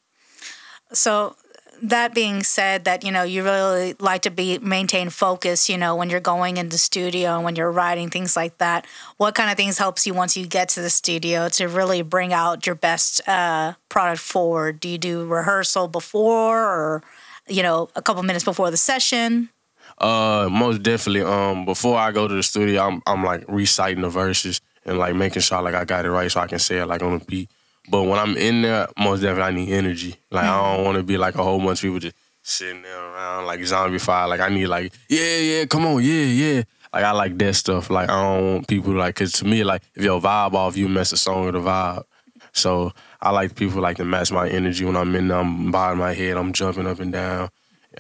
So 0.93 1.37
that 1.83 2.15
being 2.15 2.43
said, 2.43 2.85
that 2.85 3.05
you 3.05 3.13
know 3.13 3.23
you 3.23 3.45
really 3.45 3.95
like 3.99 4.23
to 4.23 4.31
be 4.31 4.59
maintain 4.59 5.11
focus. 5.11 5.69
You 5.69 5.79
know 5.79 5.97
when 5.97 6.11
you're 6.11 6.21
going 6.21 6.57
in 6.57 6.69
the 6.69 6.79
studio 6.79 7.37
and 7.37 7.45
when 7.45 7.57
you're 7.57 7.71
writing 7.71 8.11
things 8.11 8.37
like 8.37 8.59
that. 8.59 8.87
What 9.17 9.35
kind 9.35 9.51
of 9.51 9.57
things 9.57 9.79
helps 9.79 10.07
you 10.07 10.15
once 10.15 10.37
you 10.37 10.47
get 10.47 10.69
to 10.71 10.81
the 10.81 10.91
studio 10.91 11.49
to 11.51 11.67
really 11.67 12.03
bring 12.03 12.33
out 12.33 12.67
your 12.67 12.77
best 12.77 13.27
uh, 13.29 13.75
product 13.89 14.21
forward? 14.21 14.81
Do 14.81 14.89
you 14.89 14.99
do 14.99 15.27
rehearsal 15.27 15.89
before, 15.89 16.59
or 16.59 17.03
you 17.49 17.63
know 17.63 17.89
a 17.95 18.03
couple 18.03 18.23
minutes 18.23 18.45
before 18.45 18.71
the 18.71 18.77
session? 18.77 19.51
Uh, 19.99 20.49
most 20.51 20.83
definitely. 20.83 21.23
Um, 21.23 21.65
before 21.65 21.99
I 21.99 22.13
go 22.13 22.27
to 22.29 22.35
the 22.35 22.43
studio, 22.43 22.83
I'm 22.83 23.03
I'm 23.07 23.25
like 23.25 23.45
reciting 23.49 24.03
the 24.03 24.11
verses 24.11 24.61
and 24.85 24.99
like 24.99 25.15
making 25.15 25.43
sure 25.43 25.63
like 25.63 25.75
I 25.75 25.85
got 25.85 26.05
it 26.05 26.11
right 26.11 26.31
so 26.31 26.41
I 26.41 26.47
can 26.47 26.59
say 26.59 26.79
it 26.79 26.87
like 26.87 27.03
on 27.03 27.19
the 27.19 27.25
beat. 27.25 27.51
But 27.89 28.03
when 28.05 28.19
I'm 28.19 28.37
in 28.37 28.63
there, 28.63 28.89
most 28.99 29.21
definitely 29.21 29.43
I 29.43 29.51
need 29.51 29.73
energy. 29.73 30.17
Like 30.31 30.45
I 30.45 30.77
don't 30.77 30.85
want 30.85 30.97
to 30.97 31.03
be 31.03 31.17
like 31.17 31.35
a 31.35 31.43
whole 31.43 31.59
bunch 31.59 31.79
of 31.79 31.83
people 31.83 31.99
just 31.99 32.17
sitting 32.43 32.83
there 32.83 32.99
around 32.99 33.47
like 33.47 33.65
zombie 33.65 33.99
fire. 33.99 34.29
Like 34.29 34.41
I 34.41 34.49
need 34.49 34.67
like 34.67 34.93
yeah 35.09 35.39
yeah 35.39 35.65
come 35.67 35.87
on 35.87 36.03
yeah 36.03 36.25
yeah. 36.25 36.63
Like 36.93 37.05
I 37.05 37.11
like 37.13 37.37
that 37.39 37.55
stuff. 37.55 37.91
Like 37.91 38.09
I 38.09 38.23
don't 38.23 38.53
want 38.53 38.69
people 38.69 38.93
like 38.95 39.17
cause 39.17 39.33
to 39.33 39.45
me 39.45 39.65
like 39.65 39.83
if 39.95 40.05
your 40.05 40.21
vibe 40.21 40.55
off, 40.55 40.77
you 40.77 40.89
mess 40.89 41.11
the 41.11 41.17
song 41.17 41.45
with 41.45 41.55
the 41.55 41.61
vibe. 41.61 42.05
So 42.53 42.93
I 43.21 43.31
like 43.31 43.57
people 43.57 43.81
like 43.81 43.97
to 43.97 44.05
match 44.05 44.31
my 44.31 44.49
energy 44.49 44.85
when 44.85 44.97
I'm 44.97 45.15
in 45.15 45.29
there. 45.29 45.39
I'm 45.39 45.71
bobbing 45.71 45.99
my 45.99 46.15
head. 46.15 46.37
I'm 46.37 46.53
jumping 46.53 46.87
up 46.87 47.01
and 47.01 47.13
down. 47.13 47.51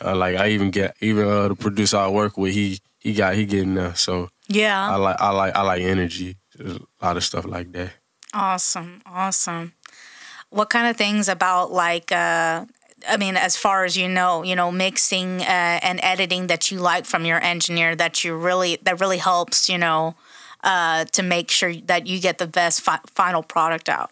Uh, 0.00 0.16
like 0.16 0.36
I 0.36 0.48
even 0.50 0.70
get 0.70 0.96
even 1.00 1.26
uh, 1.26 1.48
the 1.48 1.54
producer 1.54 1.96
I 1.98 2.08
work 2.08 2.36
with, 2.36 2.54
he 2.54 2.80
he 2.98 3.14
got 3.14 3.34
he 3.34 3.44
getting 3.46 3.74
there. 3.74 3.94
So 3.94 4.28
yeah, 4.48 4.90
I 4.90 4.96
like 4.96 5.20
I 5.20 5.30
like 5.30 5.54
I 5.56 5.62
like 5.62 5.82
energy. 5.82 6.36
There's 6.56 6.76
a 6.76 6.80
lot 7.04 7.16
of 7.16 7.24
stuff 7.24 7.44
like 7.44 7.72
that. 7.72 7.92
awesome, 8.32 9.02
awesome. 9.06 9.72
What 10.50 10.70
kind 10.70 10.86
of 10.88 10.96
things 10.96 11.28
about 11.28 11.72
like? 11.72 12.12
Uh, 12.12 12.66
I 13.08 13.16
mean, 13.18 13.36
as 13.36 13.56
far 13.56 13.84
as 13.84 13.96
you 13.96 14.08
know, 14.08 14.42
you 14.42 14.56
know, 14.56 14.70
mixing 14.72 15.42
uh, 15.42 15.78
and 15.82 16.00
editing 16.02 16.46
that 16.46 16.70
you 16.70 16.78
like 16.80 17.04
from 17.04 17.24
your 17.26 17.40
engineer 17.42 17.94
that 17.96 18.24
you 18.24 18.34
really 18.36 18.78
that 18.82 19.00
really 19.00 19.18
helps, 19.18 19.68
you 19.68 19.78
know, 19.78 20.14
uh, 20.62 21.04
to 21.12 21.22
make 21.22 21.50
sure 21.50 21.74
that 21.74 22.06
you 22.06 22.18
get 22.20 22.38
the 22.38 22.46
best 22.46 22.80
fi- 22.80 23.00
final 23.14 23.42
product 23.42 23.88
out. 23.88 24.10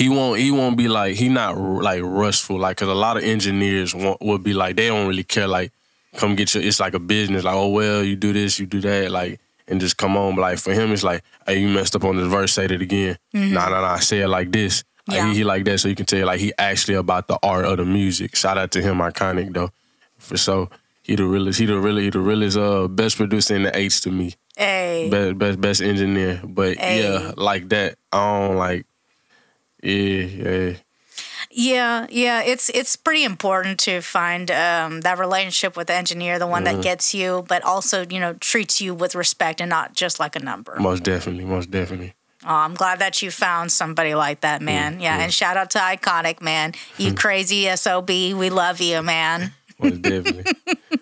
He 0.00 0.08
won't 0.08 0.40
he 0.40 0.50
won't 0.50 0.76
be 0.78 0.88
like 0.88 1.14
he 1.16 1.28
not 1.28 1.58
like 1.58 2.00
rushful 2.02 2.58
like 2.58 2.76
because 2.78 2.88
a 2.88 2.94
lot 2.94 3.18
of 3.18 3.22
engineers 3.22 3.94
want, 3.94 4.18
would 4.22 4.42
be 4.42 4.54
like 4.54 4.76
they 4.76 4.88
don't 4.88 5.06
really 5.06 5.24
care 5.24 5.46
like 5.46 5.72
come 6.16 6.34
get 6.36 6.54
your 6.54 6.64
it's 6.64 6.80
like 6.80 6.94
a 6.94 6.98
business 6.98 7.44
like 7.44 7.54
oh 7.54 7.68
well 7.68 8.02
you 8.02 8.16
do 8.16 8.32
this 8.32 8.58
you 8.58 8.64
do 8.66 8.80
that 8.80 9.10
like 9.10 9.38
and 9.68 9.78
just 9.78 9.96
come 9.98 10.16
on 10.16 10.34
but 10.34 10.40
like 10.40 10.58
for 10.58 10.72
him 10.72 10.90
it's 10.92 11.02
like 11.04 11.22
hey 11.46 11.60
you 11.60 11.68
messed 11.68 11.94
up 11.94 12.04
on 12.04 12.16
this 12.16 12.26
verse 12.28 12.52
say 12.54 12.64
it 12.64 12.80
again 12.88 13.18
nah 13.34 13.68
nah 13.68 13.80
nah 13.82 13.96
say 13.98 14.20
it 14.20 14.28
like 14.28 14.50
this 14.52 14.84
like 15.06 15.18
Yeah. 15.18 15.28
he, 15.32 15.38
he 15.38 15.44
like 15.44 15.64
that 15.66 15.78
so 15.80 15.88
you 15.88 15.94
can 15.94 16.06
tell 16.06 16.26
like 16.26 16.40
he 16.40 16.52
actually 16.58 16.94
about 16.94 17.28
the 17.28 17.38
art 17.42 17.66
of 17.66 17.76
the 17.76 17.84
music 17.84 18.34
shout 18.36 18.56
out 18.56 18.70
to 18.72 18.80
him 18.80 18.96
iconic 18.98 19.52
though 19.52 19.70
for 20.16 20.38
so 20.38 20.70
he 21.02 21.14
the 21.14 21.24
realest 21.26 21.58
he 21.60 21.66
the 21.66 21.78
really 21.78 22.04
he 22.04 22.10
the 22.10 22.20
realest 22.20 22.56
uh 22.56 22.88
best 22.88 23.18
producer 23.18 23.54
in 23.54 23.64
the 23.64 23.76
H 23.76 24.00
to 24.00 24.10
me 24.10 24.34
Hey, 24.56 25.08
best 25.10 25.38
best 25.38 25.60
best 25.60 25.80
engineer. 25.82 26.40
But 26.44 26.76
Hey. 26.76 27.00
yeah, 27.02 27.32
like 27.36 27.68
that. 27.70 27.96
I 28.12 28.18
don't 28.48 28.56
like. 28.56 28.84
Yeah, 29.82 30.24
yeah, 30.24 30.72
yeah, 31.50 32.06
yeah. 32.10 32.42
It's 32.42 32.68
it's 32.70 32.96
pretty 32.96 33.24
important 33.24 33.80
to 33.80 34.00
find 34.00 34.50
um, 34.50 35.00
that 35.00 35.18
relationship 35.18 35.76
with 35.76 35.88
the 35.88 35.94
engineer, 35.94 36.38
the 36.38 36.46
one 36.46 36.64
that 36.64 36.76
mm. 36.76 36.82
gets 36.82 37.14
you, 37.14 37.44
but 37.48 37.64
also 37.64 38.06
you 38.08 38.20
know 38.20 38.34
treats 38.34 38.80
you 38.80 38.94
with 38.94 39.14
respect 39.14 39.60
and 39.60 39.68
not 39.68 39.94
just 39.94 40.20
like 40.20 40.36
a 40.36 40.40
number. 40.40 40.76
most 40.78 41.02
definitely, 41.02 41.44
most 41.44 41.70
definitely. 41.70 42.14
Oh, 42.44 42.54
I'm 42.54 42.74
glad 42.74 43.00
that 43.00 43.20
you 43.20 43.30
found 43.30 43.70
somebody 43.70 44.14
like 44.14 44.40
that, 44.40 44.60
mm, 44.60 44.64
man. 44.64 45.00
Yeah, 45.00 45.18
mm. 45.18 45.24
and 45.24 45.34
shout 45.34 45.56
out 45.56 45.70
to 45.72 45.78
Iconic, 45.78 46.40
man. 46.40 46.72
You 46.96 47.14
crazy 47.24 47.64
SOB. 47.76 48.08
We 48.08 48.50
love 48.50 48.80
you, 48.80 49.02
man. 49.02 49.52
Most 49.78 50.02
definitely. 50.02 50.44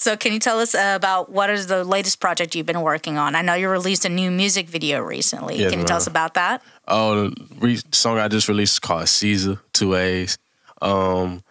So, 0.00 0.16
can 0.16 0.32
you 0.32 0.38
tell 0.38 0.60
us 0.60 0.74
uh, 0.74 0.94
about 0.96 1.30
what 1.30 1.50
is 1.50 1.66
the 1.66 1.84
latest 1.84 2.20
project 2.20 2.54
you've 2.54 2.64
been 2.64 2.80
working 2.80 3.18
on? 3.18 3.34
I 3.34 3.42
know 3.42 3.52
you 3.52 3.68
released 3.68 4.06
a 4.06 4.08
new 4.08 4.30
music 4.30 4.66
video 4.66 5.02
recently. 5.02 5.56
Yes, 5.56 5.70
can 5.70 5.80
you 5.80 5.84
tell 5.84 5.98
us 5.98 6.06
about 6.06 6.32
that? 6.34 6.62
Oh, 6.88 7.28
the 7.28 7.46
re- 7.58 7.82
song 7.92 8.16
I 8.16 8.28
just 8.28 8.48
released 8.48 8.76
is 8.76 8.78
called 8.78 9.06
Caesar, 9.10 9.60
two 9.74 9.94
A's. 9.96 10.38
Um, 10.80 11.44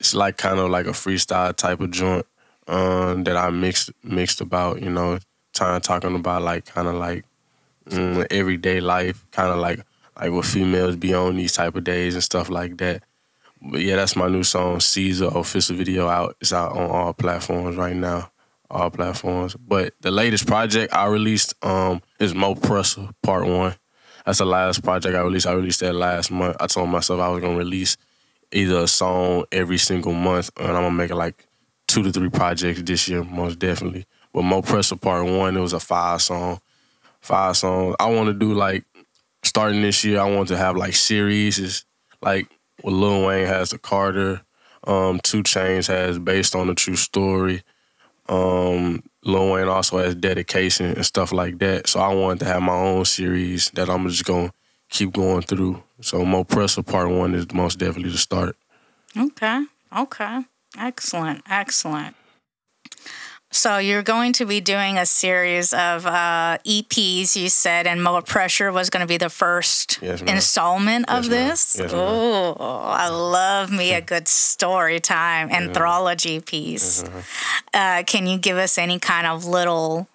it's 0.00 0.14
like 0.14 0.38
kind 0.38 0.58
of 0.58 0.70
like 0.70 0.86
a 0.86 0.92
freestyle 0.92 1.54
type 1.54 1.80
of 1.80 1.90
joint 1.90 2.24
um, 2.66 3.24
that 3.24 3.36
I 3.36 3.50
mixed 3.50 3.90
mixed 4.02 4.40
about, 4.40 4.80
you 4.80 4.88
know, 4.88 5.18
trying 5.52 5.78
talking 5.82 6.14
about 6.14 6.40
like 6.40 6.64
kind 6.64 6.88
of 6.88 6.94
like 6.94 7.26
mm, 7.90 8.26
everyday 8.30 8.80
life, 8.80 9.22
kind 9.32 9.50
of 9.50 9.58
like 9.58 9.84
like 10.18 10.32
what 10.32 10.46
females 10.46 10.96
be 10.96 11.12
on 11.12 11.36
these 11.36 11.52
type 11.52 11.76
of 11.76 11.84
days 11.84 12.14
and 12.14 12.24
stuff 12.24 12.48
like 12.48 12.78
that. 12.78 13.02
But 13.60 13.80
yeah, 13.80 13.96
that's 13.96 14.16
my 14.16 14.28
new 14.28 14.44
song, 14.44 14.80
Caesar. 14.80 15.26
Official 15.26 15.76
video 15.76 16.08
out. 16.08 16.36
It's 16.40 16.52
out 16.52 16.72
on 16.72 16.90
all 16.90 17.12
platforms 17.12 17.76
right 17.76 17.96
now, 17.96 18.30
all 18.70 18.90
platforms. 18.90 19.56
But 19.56 19.94
the 20.00 20.10
latest 20.10 20.46
project 20.46 20.92
I 20.92 21.06
released 21.06 21.54
um, 21.64 22.02
is 22.20 22.34
Mo 22.34 22.54
Presser 22.54 23.08
Part 23.22 23.46
One. 23.46 23.74
That's 24.24 24.38
the 24.38 24.46
last 24.46 24.82
project 24.82 25.16
I 25.16 25.20
released. 25.20 25.46
I 25.46 25.52
released 25.52 25.80
that 25.80 25.94
last 25.94 26.30
month. 26.30 26.56
I 26.60 26.66
told 26.66 26.90
myself 26.90 27.20
I 27.20 27.28
was 27.28 27.40
gonna 27.40 27.56
release 27.56 27.96
either 28.52 28.80
a 28.80 28.88
song 28.88 29.44
every 29.52 29.78
single 29.78 30.12
month, 30.12 30.50
and 30.58 30.68
I'm 30.68 30.74
gonna 30.74 30.90
make 30.90 31.10
it 31.10 31.16
like 31.16 31.46
two 31.86 32.02
to 32.02 32.12
three 32.12 32.30
projects 32.30 32.82
this 32.82 33.08
year, 33.08 33.24
most 33.24 33.58
definitely. 33.58 34.04
But 34.32 34.42
Mo 34.42 34.62
Presser 34.62 34.96
Part 34.96 35.24
One, 35.24 35.56
it 35.56 35.60
was 35.60 35.72
a 35.72 35.80
five 35.80 36.20
song, 36.20 36.60
five 37.20 37.56
songs. 37.56 37.96
I 37.98 38.10
want 38.10 38.28
to 38.28 38.34
do 38.34 38.52
like 38.52 38.84
starting 39.42 39.82
this 39.82 40.04
year. 40.04 40.20
I 40.20 40.30
want 40.30 40.48
to 40.48 40.56
have 40.56 40.76
like 40.76 40.94
series, 40.94 41.58
is 41.58 41.84
like 42.20 42.48
what 42.82 42.92
Lil 42.92 43.26
Wayne 43.26 43.46
has 43.46 43.70
the 43.70 43.78
Carter, 43.78 44.42
um, 44.86 45.20
2 45.22 45.42
Chainz 45.42 45.88
has 45.88 46.18
based 46.18 46.54
on 46.54 46.68
a 46.68 46.74
true 46.74 46.96
story. 46.96 47.62
Um, 48.28 49.02
Lil 49.24 49.52
Wayne 49.52 49.68
also 49.68 49.98
has 49.98 50.14
dedication 50.14 50.86
and 50.86 51.06
stuff 51.06 51.32
like 51.32 51.58
that. 51.58 51.88
So 51.88 52.00
I 52.00 52.12
wanted 52.14 52.40
to 52.40 52.44
have 52.46 52.62
my 52.62 52.74
own 52.74 53.04
series 53.04 53.70
that 53.70 53.88
I'm 53.88 54.08
just 54.08 54.24
gonna 54.24 54.52
keep 54.88 55.12
going 55.12 55.42
through. 55.42 55.82
So 56.00 56.24
Mo 56.24 56.44
Presser 56.44 56.82
Part 56.82 57.10
One 57.10 57.34
is 57.34 57.52
most 57.52 57.78
definitely 57.78 58.12
the 58.12 58.18
start. 58.18 58.56
Okay. 59.16 59.64
Okay. 59.96 60.44
Excellent. 60.78 61.42
Excellent. 61.48 62.14
So 63.56 63.78
you're 63.78 64.02
going 64.02 64.34
to 64.34 64.44
be 64.44 64.60
doing 64.60 64.98
a 64.98 65.06
series 65.06 65.72
of 65.72 66.04
uh, 66.04 66.58
EPs, 66.66 67.36
you 67.36 67.48
said, 67.48 67.86
and 67.86 68.04
More 68.04 68.20
Pressure 68.20 68.70
was 68.70 68.90
going 68.90 69.00
to 69.00 69.06
be 69.06 69.16
the 69.16 69.30
first 69.30 69.98
Yes, 70.02 70.20
installment 70.20 71.10
of 71.10 71.24
Yes, 71.24 71.72
this. 71.72 71.80
Yes, 71.80 71.90
oh, 71.94 72.54
I 72.58 73.08
love 73.08 73.72
me 73.72 73.94
a 73.94 74.02
good 74.02 74.28
story 74.28 75.00
time 75.00 75.48
anthology 75.50 76.38
piece. 76.40 77.02
Uh, 77.72 78.02
can 78.06 78.26
you 78.26 78.36
give 78.36 78.58
us 78.58 78.76
any 78.76 78.98
kind 78.98 79.26
of 79.26 79.46
little 79.46 80.06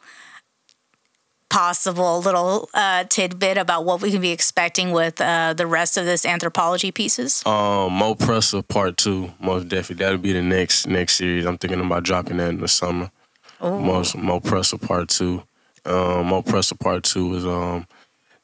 possible 1.50 2.22
little 2.22 2.70
uh, 2.76 3.06
tidbit 3.06 3.58
about 3.58 3.86
what 3.86 4.04
we 4.04 4.12
can 4.12 4.22
be 4.22 4.32
expecting 4.32 4.92
with 4.92 5.20
uh, 5.20 5.54
the 5.54 5.66
rest 5.66 5.98
of 5.98 6.06
this 6.06 6.28
anthropology 6.28 6.92
pieces? 6.92 7.42
Um, 7.48 7.94
Mo 7.94 8.14
Presser 8.14 8.62
Part 8.62 8.98
Two, 8.98 9.32
most 9.40 9.68
definitely. 9.68 10.06
That'll 10.06 10.20
be 10.20 10.32
the 10.32 10.44
next 10.44 10.86
next 10.86 11.16
series. 11.16 11.48
I'm 11.48 11.58
thinking 11.58 11.80
about 11.82 12.04
dropping 12.04 12.38
that 12.38 12.50
in 12.50 12.60
the 12.62 12.68
summer. 12.68 13.10
Most 13.62 14.18
Mo 14.18 14.40
Presser 14.40 14.78
Part 14.78 15.10
Two. 15.10 15.44
Um, 15.86 16.28
Mo 16.28 16.42
Presser 16.42 16.76
Part 16.76 17.04
Two 17.04 17.36
is 17.36 17.46
um, 17.46 17.88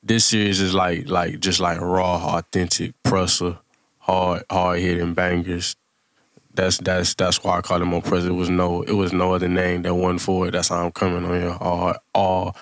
this 0.04 0.26
series 0.26 0.60
is 0.60 0.74
like 0.74 1.08
like 1.10 1.40
just 1.40 1.60
like 1.60 1.80
raw, 1.82 2.38
authentic 2.38 2.94
presser, 3.04 3.58
hard 4.00 4.44
hard 4.50 4.80
hitting 4.80 5.14
bangers. 5.14 5.76
That's 6.54 6.78
that's 6.78 7.14
that's 7.16 7.44
why 7.44 7.58
I 7.58 7.62
call 7.62 7.82
it 7.82 7.86
Mo 7.86 8.02
Presser. 8.02 8.30
It 8.30 8.34
was 8.34 8.50
no 8.50 8.84
it 8.84 8.94
was 8.94 9.14
no 9.14 9.34
other 9.34 9.48
name 9.48 9.84
that 9.84 9.96
wasn't 9.96 10.22
for 10.22 10.48
it. 10.48 10.52
That's 10.52 10.70
how 10.70 10.86
I'm 10.86 10.92
coming 10.92 11.26
on 11.26 11.40
here. 11.40 11.58
All 11.60 11.96
all 12.14 12.56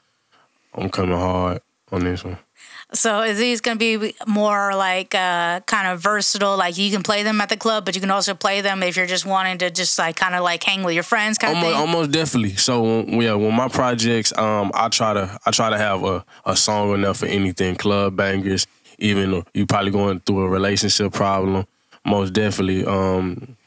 I'm 0.74 0.90
coming 0.90 1.18
hard 1.18 1.62
on 1.92 2.04
this 2.04 2.24
one. 2.24 2.38
So 2.94 3.22
is 3.22 3.38
these 3.38 3.62
going 3.62 3.78
to 3.78 4.00
be 4.00 4.16
more 4.28 4.76
like 4.76 5.16
uh, 5.16 5.60
kind 5.62 5.88
of 5.88 6.00
versatile? 6.00 6.56
Like 6.56 6.78
you 6.78 6.92
can 6.92 7.04
play 7.04 7.24
them 7.24 7.42
at 7.42 7.50
the 7.50 7.58
club, 7.58 7.86
but 7.86 7.96
you 7.96 8.02
can 8.02 8.12
also 8.12 8.34
play 8.34 8.62
them 8.62 8.84
if 8.84 8.96
you're 8.96 9.06
just 9.06 9.26
wanting 9.26 9.58
to 9.60 9.72
just 9.72 9.98
like 9.98 10.16
kind 10.16 10.36
of 10.36 10.44
like 10.44 10.64
hang 10.64 10.84
with 10.84 10.94
your 10.94 11.04
friends, 11.04 11.38
kind 11.38 11.56
almost, 11.56 11.74
of 11.74 11.80
thing. 11.80 11.88
almost 11.88 12.12
definitely. 12.12 12.56
So 12.56 13.04
yeah, 13.06 13.34
when 13.34 13.54
my 13.54 13.68
projects, 13.68 14.38
um, 14.38 14.72
I 14.74 14.90
try 14.90 15.14
to 15.14 15.40
I 15.46 15.52
try 15.52 15.70
to 15.70 15.78
have 15.78 16.04
a, 16.04 16.24
a 16.46 16.56
song 16.56 16.94
enough 16.94 17.18
for 17.18 17.26
anything, 17.26 17.76
club 17.76 18.16
bangers. 18.16 18.68
Even 18.98 19.44
you 19.54 19.66
probably 19.66 19.92
going 19.92 20.22
through 20.22 20.44
a 20.44 20.50
relationship 20.50 21.12
problem, 21.12 21.66
most 22.06 22.34
definitely. 22.34 22.86
Um, 22.86 23.58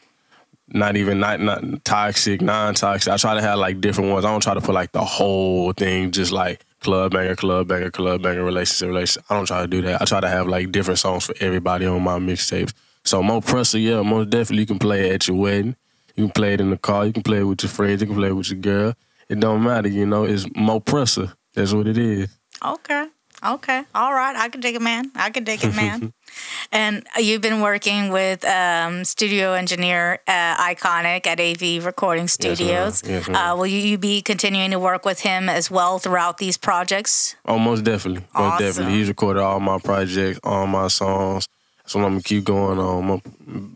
not 0.71 0.97
even 0.97 1.18
not 1.18 1.40
not 1.40 1.85
toxic, 1.85 2.40
non 2.40 2.75
toxic. 2.75 3.12
I 3.12 3.16
try 3.16 3.35
to 3.35 3.40
have 3.40 3.59
like 3.59 3.80
different 3.80 4.11
ones. 4.11 4.25
I 4.25 4.30
don't 4.30 4.42
try 4.42 4.54
to 4.54 4.61
put 4.61 4.75
like 4.75 4.92
the 4.92 5.04
whole 5.04 5.73
thing, 5.73 6.11
just 6.11 6.30
like 6.30 6.64
club 6.80 7.12
banger, 7.12 7.37
club 7.37 7.68
banger, 7.68 7.90
club 7.90 8.23
banger, 8.23 8.44
relationship, 8.44 8.88
relationship. 8.88 9.25
I 9.30 9.35
don't 9.35 9.47
try 9.47 9.62
to 9.62 9.66
do 9.66 9.82
that. 9.82 10.00
I 10.02 10.04
try 10.04 10.20
to 10.20 10.28
have 10.28 10.47
like 10.47 10.73
different 10.73 10.99
songs 10.99 11.25
for 11.26 11.35
everybody 11.40 11.87
on 11.87 12.02
my 12.02 12.18
mixtapes. 12.18 12.73
So 13.04 13.23
Mo 13.23 13.40
Presser, 13.40 13.78
yeah, 13.78 14.02
most 14.02 14.30
definitely 14.30 14.61
you 14.61 14.66
can 14.66 14.78
play 14.78 15.08
it 15.08 15.14
at 15.14 15.28
your 15.28 15.37
wedding. 15.37 15.76
You 16.14 16.25
can 16.25 16.32
play 16.32 16.54
it 16.54 16.61
in 16.61 16.70
the 16.70 16.76
car. 16.76 17.06
You 17.06 17.12
can 17.12 17.23
play 17.23 17.38
it 17.38 17.44
with 17.44 17.62
your 17.62 17.70
friends. 17.70 18.00
You 18.00 18.08
can 18.08 18.16
play 18.16 18.28
it 18.28 18.32
with 18.32 18.50
your 18.50 18.58
girl. 18.58 18.94
It 19.28 19.40
don't 19.40 19.62
matter, 19.62 19.88
you 19.88 20.06
know. 20.06 20.25
It's 20.25 20.47
Mo 20.56 20.80
Presser. 20.80 21.32
That's 21.54 21.73
what 21.73 21.87
it 21.87 21.99
is. 21.99 22.28
Okay. 22.64 23.06
Okay. 23.45 23.83
All 23.95 24.12
right. 24.12 24.35
I 24.37 24.49
can 24.49 24.61
dig 24.61 24.75
it, 24.75 24.83
man. 24.83 25.11
I 25.14 25.30
can 25.30 25.45
dig 25.45 25.62
it, 25.64 25.75
man. 25.75 26.12
and 26.73 27.07
you've 27.16 27.40
been 27.40 27.61
working 27.61 28.11
with 28.11 28.45
um, 28.45 29.04
studio 29.04 29.52
engineer 29.52 30.21
uh, 30.26 30.57
Iconic 30.57 31.26
at 31.26 31.38
AV 31.40 31.85
Recording 31.85 32.28
Studios. 32.28 33.02
Yes, 33.07 33.28
ma'am. 33.28 33.37
uh, 33.37 33.57
will 33.57 33.66
you 33.66 33.97
be 33.99 34.23
continuing 34.23 34.71
to 34.73 34.78
work 34.78 35.04
with 35.04 35.21
him 35.21 35.49
as 35.49 35.71
well 35.71 35.99
throughout 35.99 36.38
these 36.38 36.57
projects? 36.57 37.37
Oh, 37.45 37.59
most 37.59 37.85
definitely. 37.85 38.23
Most 38.35 38.42
Awesome. 38.42 38.66
definitely. 38.66 38.95
He's 38.99 39.09
recorded 39.09 39.42
all 39.42 39.61
my 39.61 39.78
projects, 39.78 40.40
all 40.42 40.66
my 40.66 40.88
songs. 40.88 41.47
So 41.87 42.00
I'm 42.00 42.11
gonna 42.12 42.23
keep 42.23 42.45
going 42.45 42.78
on. 42.78 43.23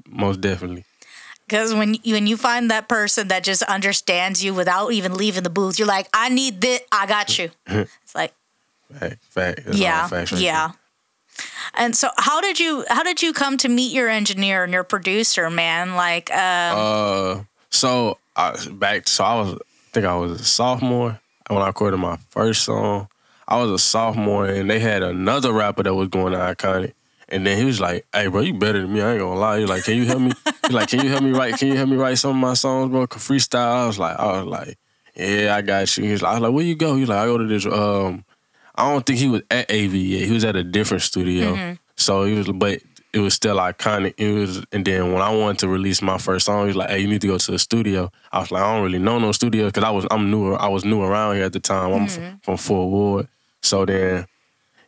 Most 0.09 0.41
definitely. 0.41 0.85
Because 1.47 1.75
when 1.75 1.95
you, 2.03 2.15
when 2.15 2.27
you 2.27 2.37
find 2.37 2.71
that 2.71 2.89
person 2.89 3.29
that 3.29 3.45
just 3.45 3.63
understands 3.65 4.43
you 4.43 4.55
without 4.55 4.93
even 4.93 5.15
leaving 5.15 5.43
the 5.43 5.51
booth, 5.51 5.79
you're 5.79 5.89
like, 5.89 6.09
I 6.15 6.29
need 6.29 6.61
this. 6.61 6.81
I 6.91 7.07
got 7.07 7.39
you. 7.39 7.51
it's 7.67 8.15
like, 8.15 8.33
Fact, 8.93 9.25
fact. 9.25 9.65
That's 9.65 9.79
yeah, 9.79 10.09
right 10.11 10.33
yeah. 10.33 10.73
And 11.75 11.97
so, 11.97 12.11
how 12.19 12.41
did 12.41 12.61
you 12.61 12.85
how 12.89 13.03
did 13.03 13.23
you 13.23 13.33
come 13.33 13.57
to 13.59 13.69
meet 13.69 13.93
your 13.93 14.09
engineer 14.09 14.65
and 14.65 14.73
your 14.73 14.85
producer, 14.85 15.49
man? 15.51 15.95
Like, 15.95 16.31
um, 16.31 16.39
Uh, 16.39 17.43
so 17.71 18.19
I 18.37 18.57
back. 18.71 19.09
So 19.09 19.25
I 19.25 19.41
was, 19.41 19.55
I 19.55 19.91
think 19.93 20.07
I 20.07 20.17
was 20.17 20.41
a 20.41 20.45
sophomore 20.45 21.19
when 21.49 21.63
I 21.63 21.67
recorded 21.67 21.97
my 21.99 22.19
first 22.31 22.65
song. 22.65 23.09
I 23.49 23.61
was 23.61 23.71
a 23.71 23.79
sophomore, 23.79 24.47
and 24.47 24.69
they 24.71 24.79
had 24.81 25.03
another 25.03 25.53
rapper 25.53 25.83
that 25.83 25.95
was 25.95 26.09
going 26.09 26.33
to 26.33 26.39
Iconic. 26.39 26.93
And 27.29 27.47
then 27.47 27.57
he 27.57 27.65
was 27.65 27.81
like, 27.81 28.07
"Hey, 28.13 28.27
bro, 28.27 28.43
you 28.43 28.55
better 28.55 28.83
than 28.83 28.93
me. 28.93 29.01
I 29.01 29.13
ain't 29.13 29.21
gonna 29.21 29.41
lie." 29.41 29.57
He 29.57 29.63
was 29.63 29.71
like, 29.71 29.85
"Can 29.85 29.97
you 29.97 30.05
help 30.05 30.21
me? 30.21 30.33
He 30.69 30.75
like, 30.75 30.91
can 30.91 31.03
you 31.03 31.11
help 31.11 31.23
me 31.23 31.31
write? 31.33 31.57
Can 31.59 31.69
you 31.69 31.77
help 31.77 31.89
me 31.89 31.97
write 31.97 32.19
some 32.19 32.33
of 32.33 32.37
my 32.37 32.53
songs, 32.55 32.91
bro? 32.91 33.07
Freestyle." 33.07 33.85
I 33.85 33.87
was 33.87 33.99
like, 33.99 34.19
"I 34.19 34.41
was 34.41 34.47
like, 34.47 34.79
yeah, 35.17 35.57
I 35.57 35.63
got 35.63 35.97
you." 35.97 36.05
He 36.05 36.13
was 36.13 36.21
like, 36.21 36.31
"I 36.31 36.35
was 36.35 36.43
like, 36.43 36.53
where 36.53 36.65
you 36.65 36.75
go?" 36.75 36.95
He 36.95 37.01
was 37.01 37.09
like, 37.09 37.19
"I 37.19 37.27
go 37.27 37.39
to 37.39 37.47
this 37.47 37.65
um." 37.65 38.25
I 38.75 38.91
don't 38.91 39.05
think 39.05 39.19
he 39.19 39.29
was 39.29 39.43
at 39.51 39.71
AV 39.71 39.95
yet. 39.95 40.27
He 40.27 40.33
was 40.33 40.45
at 40.45 40.57
a 40.57 40.65
different 40.65 41.03
studio. 41.03 41.55
Mm-hmm. 41.55 41.75
So 41.97 42.25
he 42.25 42.35
was, 42.35 42.49
but 42.49 42.81
it 43.13 43.19
was 43.19 43.35
still 43.35 43.57
Iconic. 43.57 44.15
It 44.17 44.33
was, 44.33 44.65
and 44.73 44.85
then 44.85 45.13
when 45.13 45.21
I 45.21 45.35
wanted 45.35 45.59
to 45.61 45.69
release 45.69 46.01
my 46.01 46.19
first 46.19 46.47
song, 46.47 46.63
he 46.63 46.67
was 46.69 46.77
like, 46.77 46.91
"Hey, 46.91 47.01
you 47.01 47.09
need 47.09 47.21
to 47.21 47.27
go 47.27 47.39
to 47.39 47.51
the 47.51 47.59
studio." 47.59 48.11
I 48.33 48.41
was 48.41 48.51
like, 48.51 48.63
"I 48.63 48.75
don't 48.75 48.85
really 48.85 48.99
know 48.99 49.19
no 49.19 49.33
studio 49.33 49.67
because 49.67 49.85
I 49.85 49.91
was 49.91 50.07
I'm 50.11 50.31
new. 50.31 50.55
I 50.55 50.69
was 50.69 50.85
new 50.85 51.03
around 51.03 51.37
here 51.37 51.45
at 51.45 51.53
the 51.53 51.61
time. 51.61 51.93
I'm 51.93 52.09
from, 52.09 52.41
from 52.43 52.57
Fort 52.57 52.91
Ward." 52.91 53.29
So 53.61 53.85
then 53.85 54.27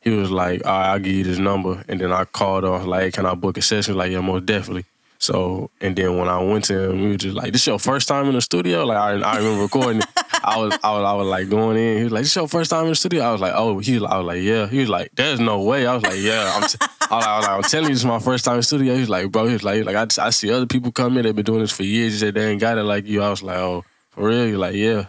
he 0.00 0.10
was 0.10 0.30
like, 0.30 0.64
"All 0.64 0.72
right, 0.72 0.92
I'll 0.92 0.98
give 0.98 1.12
you 1.12 1.24
this 1.24 1.38
number." 1.38 1.84
And 1.88 2.00
then 2.00 2.12
I 2.12 2.24
called 2.24 2.64
off 2.64 2.86
like, 2.86 3.12
"Can 3.12 3.26
I 3.26 3.34
book 3.34 3.58
a 3.58 3.62
session?" 3.62 3.92
He 3.94 3.98
was 3.98 4.04
Like, 4.06 4.12
yeah, 4.12 4.20
most 4.20 4.46
definitely. 4.46 4.86
So 5.24 5.70
and 5.80 5.96
then 5.96 6.18
when 6.18 6.28
I 6.28 6.42
went 6.42 6.64
to 6.66 6.90
him, 6.90 7.00
we 7.02 7.08
were 7.10 7.16
just 7.16 7.34
like, 7.34 7.52
"This 7.52 7.66
your 7.66 7.78
first 7.78 8.06
time 8.08 8.26
in 8.28 8.34
the 8.34 8.40
studio?" 8.40 8.84
Like 8.84 8.98
I, 8.98 9.12
I 9.20 9.36
remember 9.38 9.62
recording. 9.62 10.02
I 10.44 10.58
was, 10.58 10.78
I 10.84 10.90
was, 10.92 11.04
I 11.04 11.12
was 11.14 11.26
like 11.26 11.48
going 11.48 11.76
in. 11.78 11.96
He 11.98 12.04
was 12.04 12.12
like, 12.12 12.22
"This 12.24 12.36
your 12.36 12.48
first 12.48 12.70
time 12.70 12.84
in 12.84 12.90
the 12.90 12.94
studio?" 12.96 13.22
I 13.22 13.32
was 13.32 13.40
like, 13.40 13.54
"Oh." 13.56 13.78
He, 13.78 13.94
was, 13.98 14.02
I 14.10 14.18
was 14.18 14.26
like, 14.26 14.42
"Yeah." 14.42 14.66
He 14.66 14.80
was 14.80 14.88
like, 14.90 15.10
"There's 15.14 15.40
no 15.40 15.62
way." 15.62 15.86
I 15.86 15.94
was 15.94 16.02
like, 16.02 16.18
"Yeah." 16.18 16.52
I'm, 16.54 16.68
t- 16.68 16.78
I 16.80 17.16
was 17.16 17.24
I 17.26 17.36
was 17.38 17.46
like, 17.46 17.56
"I'm 17.56 17.62
telling 17.62 17.88
you, 17.88 17.94
this 17.94 18.00
is 18.00 18.06
my 18.06 18.18
first 18.18 18.44
time 18.44 18.54
in 18.54 18.58
the 18.60 18.64
studio." 18.64 18.94
He 18.94 19.00
was 19.00 19.08
like, 19.08 19.30
"Bro," 19.32 19.46
he 19.46 19.52
was 19.54 19.64
like, 19.64 19.84
"Like 19.84 19.96
I, 19.96 20.26
I 20.26 20.30
see 20.30 20.50
other 20.52 20.66
people 20.66 20.92
come 20.92 21.16
in. 21.16 21.24
They've 21.24 21.34
been 21.34 21.44
doing 21.44 21.60
this 21.60 21.72
for 21.72 21.84
years. 21.84 22.12
He 22.12 22.18
said 22.18 22.34
they 22.34 22.50
ain't 22.50 22.60
got 22.60 22.76
it 22.78 22.82
like 22.84 23.06
you." 23.06 23.22
I 23.22 23.30
was 23.30 23.42
like, 23.42 23.56
"Oh, 23.56 23.84
for 24.10 24.28
real?" 24.28 24.44
He 24.44 24.52
was 24.52 24.60
like, 24.60 24.74
"Yeah." 24.74 25.06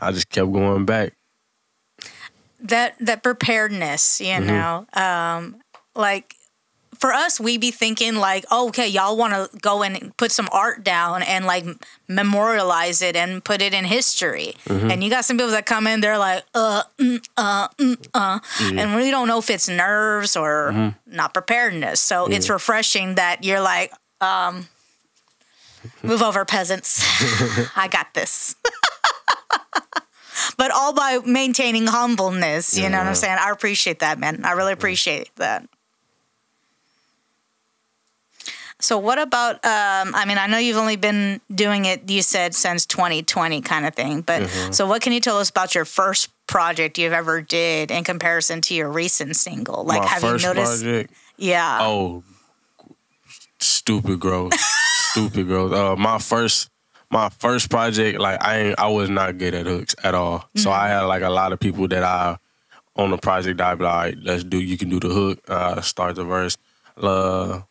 I 0.00 0.12
just 0.12 0.28
kept 0.28 0.52
going 0.52 0.84
back. 0.84 1.14
that 2.60 2.94
that 3.00 3.22
preparedness, 3.22 4.20
you 4.20 4.26
Mm-hmm. 4.28 4.46
know, 4.46 4.86
um, 4.94 5.56
like 5.94 6.34
for 7.04 7.12
us, 7.12 7.38
we 7.38 7.58
be 7.58 7.70
thinking 7.70 8.16
like, 8.16 8.46
oh, 8.50 8.68
okay, 8.68 8.88
y'all 8.88 9.14
want 9.14 9.34
to 9.34 9.58
go 9.58 9.82
and 9.82 10.16
put 10.16 10.32
some 10.32 10.48
art 10.50 10.82
down 10.82 11.22
and 11.22 11.44
like 11.44 11.66
memorialize 12.08 13.02
it 13.02 13.14
and 13.14 13.44
put 13.44 13.60
it 13.60 13.74
in 13.74 13.84
history. 13.84 14.54
Mm-hmm. 14.64 14.90
And 14.90 15.04
you 15.04 15.10
got 15.10 15.26
some 15.26 15.36
people 15.36 15.50
that 15.50 15.66
come 15.66 15.86
in, 15.86 16.00
they're 16.00 16.16
like, 16.16 16.44
uh, 16.54 16.82
mm, 16.98 17.22
uh, 17.36 17.68
mm, 17.76 18.06
uh, 18.14 18.40
and 18.74 18.96
we 18.96 19.10
don't 19.10 19.28
know 19.28 19.38
if 19.38 19.50
it's 19.50 19.68
nerves 19.68 20.34
or 20.34 20.72
Mm-hmm. 20.72 21.14
not 21.14 21.34
preparedness. 21.34 22.00
So 22.00 22.24
it's 22.24 22.48
refreshing 22.48 23.16
that 23.16 23.44
you're 23.44 23.60
like, 23.60 23.92
um, 24.22 24.68
Move 26.02 26.22
over, 26.22 26.46
peasants. 26.46 27.02
I 27.76 27.86
got 27.88 28.14
this. 28.14 28.56
but 30.56 30.70
all 30.70 30.94
by 30.94 31.18
maintaining 31.26 31.86
humbleness. 31.86 32.78
You 32.78 32.88
know 32.88 32.96
what 32.96 33.06
I'm 33.08 33.14
saying? 33.14 33.36
I 33.38 33.50
appreciate 33.50 33.98
that, 33.98 34.18
man. 34.18 34.46
I 34.46 34.52
really 34.52 34.72
appreciate 34.72 35.28
that. 35.36 35.68
So 38.84 38.98
what 38.98 39.18
about? 39.18 39.54
Um, 39.64 40.14
I 40.14 40.26
mean, 40.26 40.36
I 40.36 40.46
know 40.46 40.58
you've 40.58 40.76
only 40.76 40.96
been 40.96 41.40
doing 41.52 41.86
it. 41.86 42.10
You 42.10 42.20
said 42.20 42.54
since 42.54 42.84
2020, 42.84 43.62
kind 43.62 43.86
of 43.86 43.94
thing. 43.94 44.20
But 44.20 44.46
so, 44.72 44.86
what 44.86 45.00
can 45.00 45.14
you 45.14 45.20
tell 45.20 45.38
us 45.38 45.48
about 45.48 45.74
your 45.74 45.86
first 45.86 46.28
project 46.46 46.98
you've 46.98 47.14
ever 47.14 47.40
did 47.40 47.90
in 47.90 48.04
comparison 48.04 48.60
to 48.60 48.74
your 48.74 48.90
recent 48.90 49.36
single? 49.36 49.84
Like, 49.84 50.02
My 50.02 50.08
have 50.08 50.22
you 50.22 50.38
noticed? 50.38 50.82
project. 50.82 51.14
Yeah. 51.38 51.78
Oh, 51.80 52.22
stupid 53.58 54.20
growth, 54.20 54.52
stupid 55.10 55.46
growth. 55.46 55.72
Uh, 55.72 55.96
my 55.96 56.18
first, 56.18 56.68
my 57.10 57.30
first 57.30 57.70
project, 57.70 58.20
like 58.20 58.44
I 58.44 58.58
ain't, 58.58 58.78
I 58.78 58.88
was 58.88 59.08
not 59.08 59.38
good 59.38 59.54
at 59.54 59.64
hooks 59.64 59.94
at 60.04 60.14
all. 60.14 60.48
So 60.56 60.70
I 60.70 60.88
had 60.88 61.04
like 61.04 61.22
a 61.22 61.30
lot 61.30 61.54
of 61.54 61.58
people 61.58 61.88
that 61.88 62.02
I 62.02 62.36
on 62.96 63.10
the 63.10 63.16
project. 63.16 63.62
I'd 63.62 63.78
be 63.78 63.84
like, 63.84 63.92
all 63.94 63.98
right, 63.98 64.18
let's 64.22 64.44
do. 64.44 64.60
You 64.60 64.76
can 64.76 64.90
do 64.90 65.00
the 65.00 65.08
hook. 65.08 65.40
Uh, 65.48 65.80
start 65.80 66.16
the 66.16 66.24
verse. 66.24 66.58
Uh, 66.98 67.62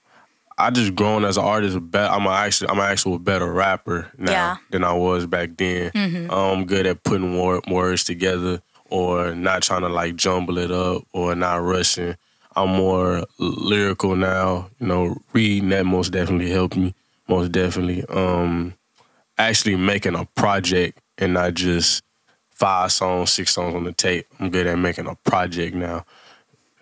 I 0.58 0.70
just 0.70 0.96
grown 0.96 1.26
as 1.26 1.38
an 1.38 1.44
artist. 1.44 1.92
be- 1.92 1.98
I'm 1.98 2.26
a 2.26 2.30
actually, 2.30 2.70
I'm 2.70 2.80
an 2.80 2.86
actual 2.86 3.20
better 3.20 3.52
rapper 3.52 4.12
now 4.18 4.32
Yeah. 4.32 4.56
than 4.72 4.84
I 4.84 4.94
was 4.94 5.26
back 5.26 5.52
then. 5.58 5.92
I'm 6.32 6.66
good 6.66 6.86
at 6.86 7.04
putting 7.04 7.36
wor- 7.38 7.62
words 7.68 8.04
together 8.04 8.62
or 8.90 9.34
not 9.34 9.64
trying 9.64 9.82
to 9.82 9.90
like 9.90 10.16
jumble 10.16 10.58
it 10.60 10.72
up 10.72 11.04
or 11.14 11.34
not 11.36 11.56
rushing. 11.64 12.16
I'm 12.56 12.70
more 12.70 13.26
lyrical 13.40 14.16
now. 14.16 14.70
You 14.80 14.88
know, 14.88 15.18
reading 15.34 15.70
that 15.70 15.86
most 15.86 16.12
definitely 16.12 16.52
helped 16.52 16.78
me. 16.78 16.94
Most 17.28 17.52
definitely. 17.52 18.06
Um, 18.06 18.76
actually 19.40 19.76
making 19.76 20.14
a 20.16 20.26
project 20.36 21.00
and 21.18 21.34
not 21.34 21.56
just 21.56 22.04
five 22.52 22.92
songs, 22.92 23.32
six 23.32 23.52
songs 23.54 23.74
on 23.74 23.84
the 23.86 23.92
tape. 23.94 24.28
I'm 24.40 24.52
good 24.52 24.68
at 24.68 24.78
making 24.78 25.08
a 25.08 25.16
project 25.28 25.76
now. 25.76 26.06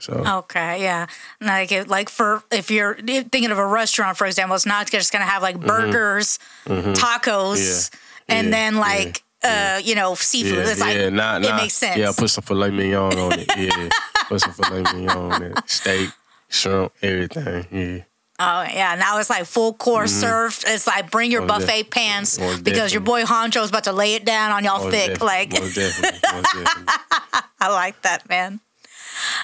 So 0.02 0.14
Okay, 0.40 0.82
yeah. 0.82 1.06
Like, 1.40 1.72
it, 1.72 1.88
like 1.88 2.10
for 2.10 2.44
if 2.52 2.70
you're 2.72 2.96
thinking 2.96 3.52
of 3.52 3.58
a 3.60 3.66
restaurant, 3.66 4.18
for 4.18 4.26
example, 4.28 4.56
it's 4.56 4.66
not 4.66 4.90
just 4.92 5.12
gonna 5.14 5.26
have 5.26 5.42
like 5.42 5.60
burgers, 5.60 6.40
tacos, 6.66 7.90
Mm-hmm. 7.90 7.96
Yeah. 8.30 8.36
and 8.38 8.48
Yeah. 8.48 8.52
then 8.52 8.76
like 8.78 9.24
uh, 9.44 9.80
you 9.84 9.96
know 9.96 10.14
seafood. 10.16 10.58
yeah, 10.66 10.72
it's 10.72 10.80
like 10.82 10.96
yeah, 10.98 11.10
not, 11.10 11.44
it 11.44 11.56
makes 11.56 11.74
sense. 11.74 11.98
Yeah, 11.98 12.12
put 12.16 12.30
some 12.30 12.44
filet 12.44 12.70
mignon 12.72 13.18
on 13.18 13.40
it. 13.40 13.48
Yeah, 13.58 13.90
put 14.28 14.42
some 14.42 14.54
filet 14.54 14.84
mignon 14.94 15.10
on 15.18 15.44
it. 15.44 15.58
Steak, 15.68 16.10
shrimp, 16.50 16.94
everything. 17.02 17.68
Yeah. 17.72 18.04
Oh 18.40 18.64
yeah, 18.64 18.96
now 18.96 19.20
it's 19.20 19.30
like 19.30 19.46
full 19.46 19.74
course 19.74 20.12
served. 20.12 20.64
It's 20.68 20.88
like 20.88 21.12
bring 21.12 21.32
your 21.32 21.42
Mm-hmm. 21.42 21.48
Most 21.50 21.62
buffet 21.68 21.84
def- 21.84 21.92
pants 21.92 22.40
most 22.40 22.64
because 22.64 22.92
your 22.94 23.02
boy 23.02 23.24
Huncho's 23.26 23.70
about 23.70 23.84
to 23.86 23.94
lay 23.94 24.16
it 24.16 24.26
down 24.26 24.52
on 24.52 24.64
y'all 24.64 24.84
Most 24.84 24.92
thick. 24.96 25.14
def- 25.14 25.22
like 25.22 25.52
most 25.54 25.76
definitely, 25.76 26.20
most 26.34 26.44
definitely. 26.54 26.84
I 27.60 27.70
like 27.70 28.02
that, 28.04 28.28
man. 28.30 28.60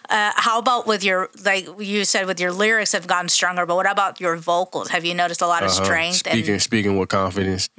Uh, 0.10 0.32
how 0.36 0.60
about 0.60 0.88
with 0.88 1.04
your 1.04 1.30
like 1.44 1.68
you 1.80 2.06
said 2.06 2.26
with 2.28 2.40
your 2.40 2.52
lyrics 2.52 2.92
have 2.94 3.08
gotten 3.08 3.30
stronger, 3.30 3.66
but 3.66 3.76
what 3.76 3.90
about 3.90 4.20
your 4.22 4.36
vocals? 4.38 4.90
Have 4.90 5.04
you 5.06 5.14
noticed 5.14 5.42
a 5.42 5.48
lot 5.48 5.64
of 5.64 5.70
Uh-huh. 5.70 5.84
strength? 5.84 6.18
Speaking 6.18 6.54
and 6.54 6.62
speaking 6.62 6.98
with 6.98 7.10
confidence. 7.10 7.70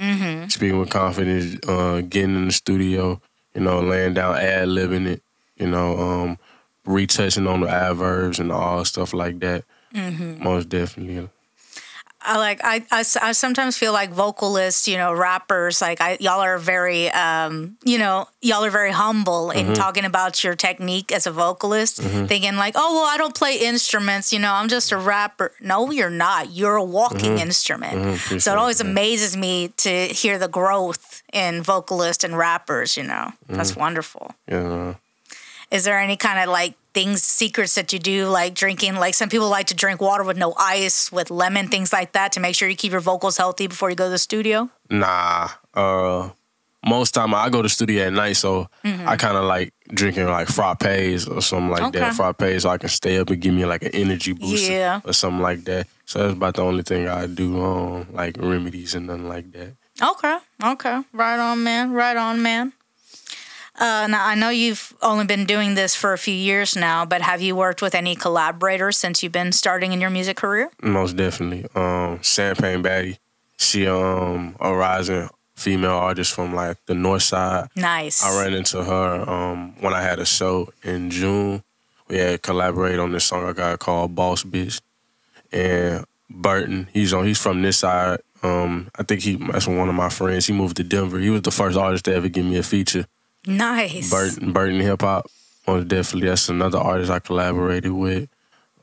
Speaking 0.48 0.78
with 0.78 0.90
confidence. 0.90 1.58
Uh, 1.66 2.00
getting 2.02 2.36
in 2.36 2.46
the 2.46 2.52
studio. 2.52 3.20
You 3.54 3.62
know, 3.62 3.80
laying 3.80 4.14
down, 4.14 4.36
ad 4.36 4.68
libbing 4.68 5.06
it. 5.06 5.22
You 5.56 5.66
know, 5.68 5.98
um, 5.98 6.38
retouching 6.84 7.46
on 7.46 7.60
the 7.60 7.68
adverbs 7.68 8.38
and 8.38 8.52
all 8.52 8.84
stuff 8.84 9.12
like 9.12 9.40
that. 9.40 9.64
Most 9.92 10.68
definitely. 10.68 11.28
I 12.28 12.36
like 12.36 12.60
I, 12.62 12.84
I, 12.90 13.00
I 13.22 13.32
sometimes 13.32 13.76
feel 13.78 13.92
like 13.92 14.10
vocalists, 14.10 14.86
you 14.86 14.96
know, 14.98 15.12
rappers, 15.12 15.80
like 15.80 16.00
I 16.00 16.18
y'all 16.20 16.40
are 16.40 16.58
very 16.58 17.10
um, 17.10 17.76
you 17.84 17.98
know, 17.98 18.28
y'all 18.42 18.64
are 18.64 18.70
very 18.70 18.92
humble 18.92 19.48
Mm-hmm. 19.54 19.70
in 19.70 19.74
talking 19.74 20.04
about 20.04 20.44
your 20.44 20.54
technique 20.54 21.10
as 21.10 21.26
a 21.26 21.30
vocalist, 21.32 21.96
thinking 22.02 22.56
like, 22.56 22.74
"Oh, 22.76 22.94
well, 22.96 23.06
I 23.06 23.16
don't 23.16 23.34
play 23.34 23.56
instruments, 23.56 24.32
you 24.32 24.38
know, 24.38 24.52
I'm 24.52 24.68
just 24.68 24.92
a 24.92 24.96
rapper." 24.98 25.52
No, 25.60 25.90
you're 25.90 26.10
not. 26.10 26.50
You're 26.52 26.76
a 26.76 26.84
walking 26.84 27.38
instrument. 27.38 27.92
So 27.92 27.98
Mm-hmm. 27.98 28.14
Appreciate 28.26 28.52
it 28.52 28.58
always 28.58 28.80
amazes 28.80 29.36
me 29.36 29.68
to 29.78 29.90
hear 30.08 30.38
the 30.38 30.48
growth 30.48 31.22
in 31.32 31.62
vocalists 31.62 32.24
and 32.24 32.36
rappers, 32.36 32.96
you 32.96 33.04
know. 33.04 33.32
That's 33.48 33.70
Mm-hmm. 33.72 33.80
wonderful. 33.80 34.34
Yeah. 34.46 34.94
Is 35.70 35.84
there 35.84 35.98
any 35.98 36.16
kind 36.16 36.38
of 36.40 36.48
like 36.48 36.74
things, 36.98 37.22
secrets 37.22 37.74
that 37.76 37.92
you 37.92 37.98
do, 37.98 38.26
like 38.28 38.54
drinking? 38.54 38.94
Like 38.96 39.14
some 39.14 39.28
people 39.28 39.48
like 39.48 39.66
to 39.68 39.74
drink 39.74 40.00
water 40.00 40.24
with 40.24 40.36
no 40.36 40.54
ice, 40.58 41.12
with 41.12 41.30
lemon, 41.30 41.68
things 41.68 41.92
like 41.92 42.12
that, 42.12 42.32
to 42.32 42.40
make 42.40 42.54
sure 42.56 42.68
you 42.68 42.76
keep 42.76 42.92
your 42.92 43.00
vocals 43.00 43.36
healthy 43.36 43.66
before 43.68 43.88
you 43.90 43.96
go 43.96 44.04
to 44.06 44.10
the 44.10 44.18
studio. 44.18 44.68
Nah. 44.90 45.48
Uh 45.74 46.30
most 46.86 47.12
time 47.12 47.34
I 47.34 47.50
go 47.50 47.60
to 47.60 47.68
studio 47.68 48.06
at 48.06 48.12
night, 48.12 48.36
so 48.36 48.68
I 48.84 49.16
kind 49.16 49.36
of 49.36 49.44
like 49.44 49.74
drinking 49.88 50.26
like 50.28 50.48
frappes 50.48 51.28
or 51.28 51.40
something 51.42 51.70
like 51.70 51.92
that. 51.92 52.14
Frappes, 52.14 52.62
so 52.62 52.70
I 52.70 52.78
can 52.78 52.88
stay 52.88 53.18
up 53.18 53.30
and 53.30 53.40
give 53.40 53.52
me 53.52 53.64
like 53.66 53.82
an 53.82 53.94
energy 53.94 54.32
booster 54.32 54.72
Yeah. 54.72 55.00
or 55.04 55.12
something 55.12 55.42
like 55.42 55.64
that. 55.64 55.86
So 56.06 56.18
that's 56.20 56.32
about 56.34 56.54
the 56.54 56.62
only 56.62 56.82
thing 56.84 57.08
I 57.08 57.26
do. 57.26 57.60
Um, 57.62 58.06
like 58.12 58.36
remedies 58.38 58.94
and 58.94 59.06
nothing 59.06 59.28
like 59.28 59.50
that. 59.52 59.74
Okay, 60.00 60.38
okay, 60.64 61.02
right 61.12 61.38
on, 61.38 61.62
man, 61.64 61.90
right 61.92 62.16
on, 62.16 62.40
man. 62.42 62.72
Uh, 63.78 64.08
now 64.08 64.26
I 64.26 64.34
know 64.34 64.50
you've 64.50 64.92
only 65.02 65.24
been 65.24 65.44
doing 65.44 65.74
this 65.74 65.94
for 65.94 66.12
a 66.12 66.18
few 66.18 66.34
years 66.34 66.74
now, 66.76 67.04
but 67.04 67.22
have 67.22 67.40
you 67.40 67.54
worked 67.54 67.80
with 67.80 67.94
any 67.94 68.16
collaborators 68.16 68.96
since 68.96 69.22
you've 69.22 69.32
been 69.32 69.52
starting 69.52 69.92
in 69.92 70.00
your 70.00 70.10
music 70.10 70.36
career? 70.36 70.70
Most 70.82 71.16
definitely. 71.16 71.66
Um, 71.74 72.20
Champagne 72.22 72.82
Batty, 72.82 73.18
she 73.56 73.86
um 73.86 74.56
a 74.60 74.74
rising 74.74 75.28
female 75.54 75.92
artist 75.92 76.34
from 76.34 76.54
like 76.54 76.76
the 76.86 76.94
north 76.94 77.22
side. 77.22 77.68
Nice. 77.76 78.24
I 78.24 78.42
ran 78.42 78.54
into 78.54 78.82
her 78.82 79.28
um, 79.28 79.74
when 79.80 79.92
I 79.92 80.02
had 80.02 80.18
a 80.18 80.26
show 80.26 80.72
in 80.82 81.10
June. 81.10 81.62
We 82.08 82.16
had 82.18 82.42
collaborated 82.42 83.00
on 83.00 83.12
this 83.12 83.24
song 83.24 83.44
I 83.44 83.52
got 83.52 83.78
called 83.78 84.14
Boss 84.14 84.42
Bitch. 84.44 84.80
And 85.52 86.04
Burton, 86.30 86.88
he's 86.92 87.12
on 87.12 87.26
he's 87.26 87.40
from 87.40 87.62
this 87.62 87.78
side. 87.78 88.20
Um, 88.42 88.88
I 88.96 89.02
think 89.02 89.22
he 89.22 89.36
that's 89.36 89.66
one 89.66 89.88
of 89.88 89.94
my 89.94 90.08
friends. 90.08 90.46
He 90.46 90.52
moved 90.52 90.76
to 90.78 90.84
Denver. 90.84 91.18
He 91.18 91.30
was 91.30 91.42
the 91.42 91.50
first 91.50 91.76
artist 91.76 92.04
to 92.06 92.14
ever 92.14 92.28
give 92.28 92.44
me 92.44 92.56
a 92.56 92.62
feature. 92.62 93.06
Nice. 93.46 94.10
Burton 94.10 94.52
Burton 94.52 94.80
Hip 94.80 95.00
Hop. 95.02 95.30
Most 95.66 95.88
definitely. 95.88 96.28
That's 96.28 96.48
another 96.48 96.78
artist 96.78 97.10
I 97.10 97.18
collaborated 97.18 97.92
with. 97.92 98.28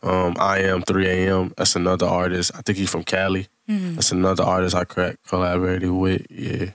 Um, 0.04 0.36
I 0.40 0.60
am 0.60 0.84
3 0.84 1.08
AM. 1.08 1.54
That's 1.58 1.76
another 1.76 2.06
artist. 2.06 2.52
I 2.56 2.62
think 2.62 2.78
he's 2.78 2.90
from 2.92 3.04
Cali. 3.04 3.48
That's 3.68 4.12
another 4.12 4.44
artist 4.44 4.76
I 4.76 4.84
collaborated 4.86 5.90
with. 5.90 6.28
Yeah. 6.30 6.72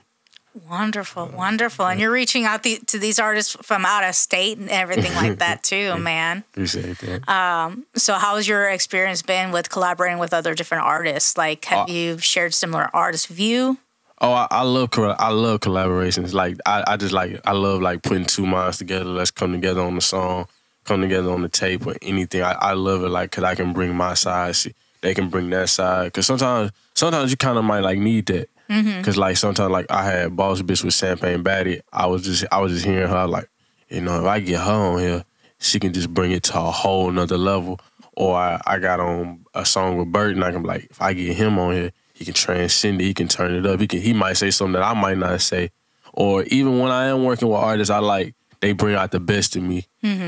Wonderful, 0.69 1.27
wonderful. 1.33 1.85
And 1.87 1.97
you're 2.01 2.11
reaching 2.11 2.43
out 2.43 2.63
the, 2.63 2.77
to 2.87 2.99
these 2.99 3.19
artists 3.19 3.55
from 3.61 3.85
out 3.85 4.03
of 4.03 4.15
state 4.15 4.57
and 4.57 4.69
everything 4.69 5.13
like 5.15 5.37
that 5.39 5.63
too, 5.71 5.95
man. 5.97 6.43
Appreciate 6.51 6.97
that. 6.99 7.77
So, 7.95 8.15
how's 8.15 8.49
your 8.49 8.67
experience 8.69 9.21
been 9.21 9.51
with 9.51 9.69
collaborating 9.69 10.19
with 10.19 10.33
other 10.33 10.53
different 10.53 10.83
artists? 10.83 11.37
Like, 11.37 11.63
have 11.65 11.87
Uh, 11.87 11.93
you 11.93 12.17
shared 12.17 12.53
similar 12.53 12.89
artist 12.93 13.27
view? 13.27 13.77
Oh, 14.23 14.33
I, 14.33 14.47
I 14.51 14.61
love 14.61 14.89
I 14.97 15.29
love 15.31 15.61
collaborations. 15.61 16.33
Like 16.33 16.57
I, 16.65 16.83
I 16.85 16.97
just 16.97 17.11
like 17.11 17.41
I 17.43 17.53
love 17.53 17.81
like 17.81 18.03
putting 18.03 18.25
two 18.25 18.45
minds 18.45 18.77
together. 18.77 19.05
Let's 19.05 19.31
come 19.31 19.51
together 19.51 19.81
on 19.81 19.95
the 19.95 20.01
song, 20.01 20.45
come 20.85 21.01
together 21.01 21.31
on 21.31 21.41
the 21.41 21.49
tape 21.49 21.87
or 21.87 21.95
anything. 22.03 22.43
I, 22.43 22.51
I 22.53 22.73
love 22.73 23.03
it 23.03 23.09
like 23.09 23.31
because 23.31 23.43
I 23.43 23.55
can 23.55 23.73
bring 23.73 23.95
my 23.95 24.13
side. 24.13 24.55
See, 24.55 24.75
they 25.01 25.15
can 25.15 25.29
bring 25.29 25.49
that 25.49 25.69
side. 25.69 26.05
Because 26.05 26.27
sometimes 26.27 26.71
sometimes 26.93 27.31
you 27.31 27.37
kind 27.37 27.57
of 27.57 27.63
might 27.63 27.79
like 27.79 27.97
need 27.97 28.27
that. 28.27 28.47
Mm-hmm. 28.69 28.99
Because 28.99 29.17
like 29.17 29.37
sometimes 29.37 29.71
like 29.71 29.89
I 29.89 30.03
had 30.03 30.35
Boss 30.35 30.61
Bitch 30.61 30.83
with 30.83 30.93
Champagne 30.93 31.41
Batty. 31.41 31.81
I 31.91 32.05
was 32.05 32.23
just 32.23 32.45
I 32.51 32.61
was 32.61 32.73
just 32.73 32.85
hearing 32.85 33.09
her 33.09 33.25
like, 33.25 33.49
you 33.89 34.01
know, 34.01 34.19
if 34.19 34.25
I 34.27 34.39
get 34.39 34.59
her 34.59 34.71
on 34.71 34.99
here, 34.99 35.25
she 35.57 35.79
can 35.79 35.93
just 35.93 36.13
bring 36.13 36.31
it 36.31 36.43
to 36.43 36.59
a 36.59 36.71
whole 36.71 37.09
nother 37.09 37.39
level. 37.39 37.79
Or 38.15 38.35
I, 38.35 38.61
I 38.67 38.77
got 38.77 38.99
on 38.99 39.45
a 39.55 39.65
song 39.65 39.97
with 39.97 40.11
Burton. 40.11 40.43
I 40.43 40.51
can 40.51 40.61
be 40.61 40.67
like, 40.67 40.87
if 40.91 41.01
I 41.01 41.13
get 41.13 41.35
him 41.35 41.57
on 41.57 41.73
here, 41.73 41.91
he 42.21 42.25
can 42.25 42.33
transcend 42.35 43.01
it. 43.01 43.05
He 43.05 43.13
can 43.15 43.27
turn 43.27 43.51
it 43.55 43.65
up. 43.65 43.79
He 43.79 43.87
can. 43.87 43.99
He 43.99 44.13
might 44.13 44.33
say 44.33 44.51
something 44.51 44.73
that 44.73 44.83
I 44.83 44.93
might 44.93 45.17
not 45.17 45.41
say. 45.41 45.71
Or 46.13 46.43
even 46.43 46.77
when 46.77 46.91
I 46.91 47.05
am 47.07 47.23
working 47.23 47.47
with 47.47 47.57
artists, 47.57 47.89
I 47.89 47.97
like 47.97 48.35
they 48.59 48.73
bring 48.73 48.95
out 48.95 49.09
the 49.09 49.19
best 49.19 49.55
in 49.55 49.67
me. 49.67 49.87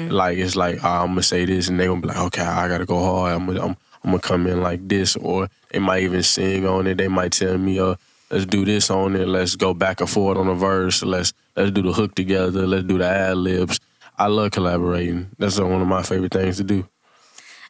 Like 0.10 0.40
it's 0.40 0.56
like 0.56 0.80
"Ah, 0.84 1.02
I'm 1.04 1.10
gonna 1.10 1.22
say 1.22 1.46
this, 1.46 1.68
and 1.68 1.80
they 1.80 1.86
gonna 1.86 2.02
be 2.02 2.08
like, 2.08 2.18
okay, 2.18 2.42
I 2.42 2.68
gotta 2.68 2.86
go 2.86 2.98
hard. 3.00 3.34
I'm 3.36 3.46
gonna, 3.46 3.62
I'm, 3.64 3.78
I'm 4.04 4.10
gonna 4.12 4.20
come 4.20 4.48
in 4.48 4.62
like 4.64 4.88
this. 4.88 5.16
Or 5.16 5.50
they 5.72 5.78
might 5.80 6.02
even 6.04 6.24
sing 6.24 6.66
on 6.66 6.88
it. 6.88 6.98
They 6.98 7.08
might 7.10 7.32
tell 7.34 7.58
me, 7.60 7.80
uh, 7.80 7.94
let's 8.32 8.48
do 8.48 8.66
this 8.66 8.90
on 8.90 9.16
it. 9.16 9.28
Let's 9.28 9.56
go 9.56 9.76
back 9.76 10.02
and 10.02 10.10
forth 10.10 10.38
on 10.38 10.48
a 10.48 10.56
verse. 10.56 11.04
Let's 11.04 11.32
let's 11.56 11.70
do 11.72 11.84
the 11.84 11.94
hook 11.94 12.16
together. 12.16 12.66
Let's 12.66 12.86
do 12.86 12.98
the 12.98 13.06
ad 13.08 13.38
libs. 13.38 13.80
I 14.18 14.28
love 14.28 14.50
collaborating. 14.52 15.30
That's 15.38 15.60
one 15.60 15.82
of 15.82 15.88
my 15.88 16.02
favorite 16.02 16.32
things 16.34 16.58
to 16.58 16.64
do. 16.64 16.88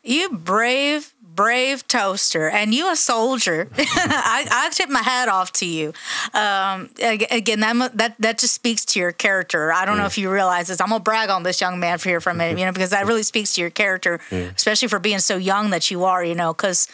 You 0.05 0.31
brave, 0.31 1.13
brave 1.23 1.87
toaster, 1.87 2.49
and 2.49 2.73
you 2.73 2.91
a 2.91 2.95
soldier. 2.95 3.69
I, 3.77 4.45
I 4.51 4.69
tip 4.71 4.89
my 4.89 5.01
hat 5.01 5.29
off 5.29 5.53
to 5.53 5.65
you. 5.65 5.93
Um, 6.33 6.89
again, 7.01 7.61
that, 7.61 7.97
that 7.97 8.15
that 8.19 8.37
just 8.37 8.53
speaks 8.53 8.83
to 8.85 8.99
your 8.99 9.13
character. 9.13 9.71
I 9.71 9.85
don't 9.85 9.97
know 9.97 10.05
if 10.05 10.17
you 10.17 10.29
realize 10.29 10.67
this. 10.67 10.81
I'm 10.81 10.89
gonna 10.89 10.99
brag 11.03 11.29
on 11.29 11.43
this 11.43 11.61
young 11.61 11.79
man 11.79 11.99
for 11.99 12.09
here 12.09 12.19
for 12.19 12.31
a 12.31 12.33
minute, 12.33 12.59
you 12.59 12.65
know, 12.65 12.73
because 12.73 12.89
that 12.89 13.05
really 13.07 13.23
speaks 13.23 13.53
to 13.53 13.61
your 13.61 13.69
character, 13.69 14.19
especially 14.31 14.89
for 14.89 14.99
being 14.99 15.19
so 15.19 15.37
young 15.37 15.69
that 15.69 15.89
you 15.89 16.03
are, 16.03 16.23
you 16.23 16.35
know, 16.35 16.53
because. 16.53 16.87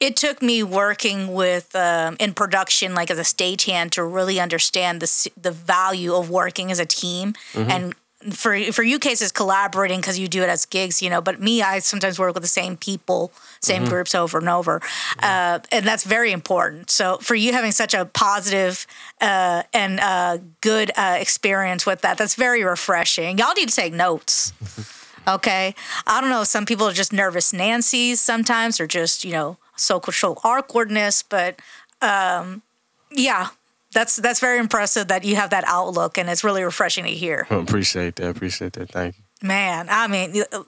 it 0.00 0.16
took 0.16 0.42
me 0.42 0.64
working 0.64 1.32
with 1.32 1.76
um, 1.76 2.16
in 2.18 2.34
production, 2.34 2.92
like 2.92 3.08
as 3.08 3.18
a 3.20 3.22
stagehand, 3.22 3.90
to 3.92 4.02
really 4.02 4.40
understand 4.40 5.00
the 5.00 5.30
the 5.40 5.52
value 5.52 6.12
of 6.14 6.28
working 6.28 6.70
as 6.70 6.78
a 6.78 6.86
team 6.86 7.34
and. 7.54 7.94
For 8.30 8.72
for 8.72 8.82
you 8.82 8.98
cases 8.98 9.32
collaborating 9.32 10.00
because 10.00 10.18
you 10.18 10.28
do 10.28 10.42
it 10.42 10.48
as 10.48 10.64
gigs, 10.66 11.02
you 11.02 11.10
know. 11.10 11.20
But 11.20 11.40
me, 11.40 11.62
I 11.62 11.80
sometimes 11.80 12.18
work 12.18 12.34
with 12.34 12.42
the 12.42 12.48
same 12.48 12.76
people, 12.76 13.32
same 13.60 13.84
groups 13.84 14.14
over 14.14 14.38
and 14.38 14.48
over, 14.48 14.80
uh, 15.18 15.58
and 15.70 15.86
that's 15.86 16.04
very 16.04 16.32
important. 16.32 16.90
So 16.90 17.18
for 17.18 17.34
you 17.34 17.52
having 17.52 17.72
such 17.72 17.94
a 17.94 18.04
positive 18.04 18.86
uh, 19.20 19.64
and 19.72 20.00
uh, 20.00 20.38
good 20.60 20.92
uh, 20.96 21.16
experience 21.20 21.86
with 21.86 22.02
that, 22.02 22.18
that's 22.18 22.34
very 22.34 22.64
refreshing. 22.64 23.38
Y'all 23.38 23.54
need 23.54 23.68
to 23.68 23.76
take 23.76 23.92
notes. 23.92 24.52
Okay. 25.26 25.74
I 26.06 26.20
don't 26.20 26.30
know. 26.30 26.44
Some 26.44 26.66
people 26.66 26.88
are 26.88 26.92
just 26.92 27.12
nervous 27.12 27.52
Nancy's 27.52 28.20
sometimes, 28.20 28.80
or 28.80 28.86
just, 28.86 29.24
you 29.24 29.32
know, 29.32 29.56
social 29.76 30.40
awkwardness. 30.42 31.22
But 31.22 31.60
um, 32.00 32.62
yeah, 33.10 33.50
that's 33.92 34.16
that's 34.16 34.40
very 34.40 34.58
impressive 34.58 35.08
that 35.08 35.24
you 35.24 35.36
have 35.36 35.50
that 35.50 35.64
outlook, 35.66 36.18
and 36.18 36.28
it's 36.28 36.44
really 36.44 36.62
refreshing 36.62 37.04
to 37.04 37.10
hear. 37.10 37.46
appreciate 37.50 38.16
that. 38.16 38.28
Appreciate 38.30 38.72
that. 38.74 38.90
Thank 38.90 39.16
you. 39.16 39.48
Man, 39.48 39.88
I 39.90 40.06
mean, 40.06 40.42
uh, 40.52 40.62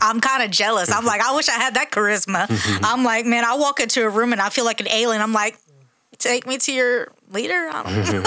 I'm 0.00 0.20
kind 0.20 0.42
of 0.42 0.50
jealous. 0.50 0.90
I'm 0.90 1.04
like, 1.04 1.20
I 1.20 1.34
wish 1.34 1.48
I 1.48 1.52
had 1.54 1.74
that 1.74 1.90
charisma. 1.90 2.46
I'm 2.84 3.04
like, 3.04 3.26
man, 3.26 3.44
I 3.44 3.54
walk 3.54 3.80
into 3.80 4.04
a 4.04 4.08
room 4.08 4.32
and 4.32 4.40
I 4.40 4.48
feel 4.48 4.64
like 4.64 4.80
an 4.80 4.88
alien. 4.88 5.22
I'm 5.22 5.32
like, 5.32 5.56
take 6.18 6.46
me 6.46 6.58
to 6.58 6.72
your 6.72 7.08
leader. 7.30 7.68
I 7.72 7.82
don't 7.82 8.26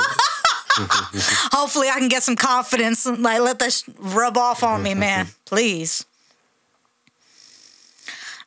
Hopefully, 1.54 1.88
I 1.89 2.00
can 2.00 2.10
get 2.10 2.24
some 2.24 2.36
confidence. 2.36 3.06
and, 3.06 3.21
Like, 3.24 3.39
let 3.41 3.60
this 3.60 3.84
rub 3.98 4.38
off 4.38 4.63
on 4.63 4.84
me, 4.84 4.93
man. 4.93 5.28
Please. 5.45 6.06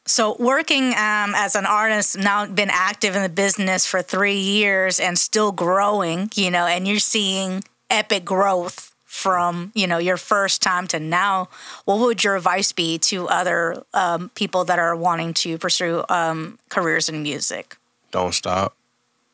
So, 0.09 0.37
working 0.38 0.94
um, 0.94 1.35
as 1.37 1.55
an 1.55 1.66
artist, 1.66 2.16
now 2.16 2.47
been 2.47 2.71
active 2.71 3.14
in 3.14 3.23
the 3.23 3.29
business 3.29 3.87
for 3.87 4.01
three 4.01 4.38
years 4.38 4.99
and 5.01 5.18
still 5.18 5.53
growing, 5.53 6.31
you 6.35 6.51
know, 6.51 6.64
and 6.64 6.88
you're 6.88 6.99
seeing 6.99 7.62
epic 7.90 8.25
growth 8.25 8.94
from, 9.05 9.71
you 9.75 9.87
know, 9.87 9.99
your 9.99 10.16
first 10.16 10.62
time 10.62 10.87
to 10.88 10.99
now. 10.99 11.51
What 11.85 11.99
would 11.99 12.25
your 12.25 12.37
advice 12.37 12.73
be 12.73 12.97
to 13.01 13.29
other 13.29 13.83
um, 13.92 14.31
people 14.35 14.64
that 14.64 14.79
are 14.79 14.97
wanting 14.97 15.35
to 15.35 15.59
pursue 15.59 16.03
um, 16.09 16.59
careers 16.71 17.11
in 17.11 17.23
music? 17.23 17.77
Don't 18.11 18.33
stop. 18.33 18.75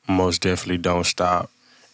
Most 0.09 0.43
definitely 0.43 0.79
don't 0.79 1.05
stop. 1.05 1.51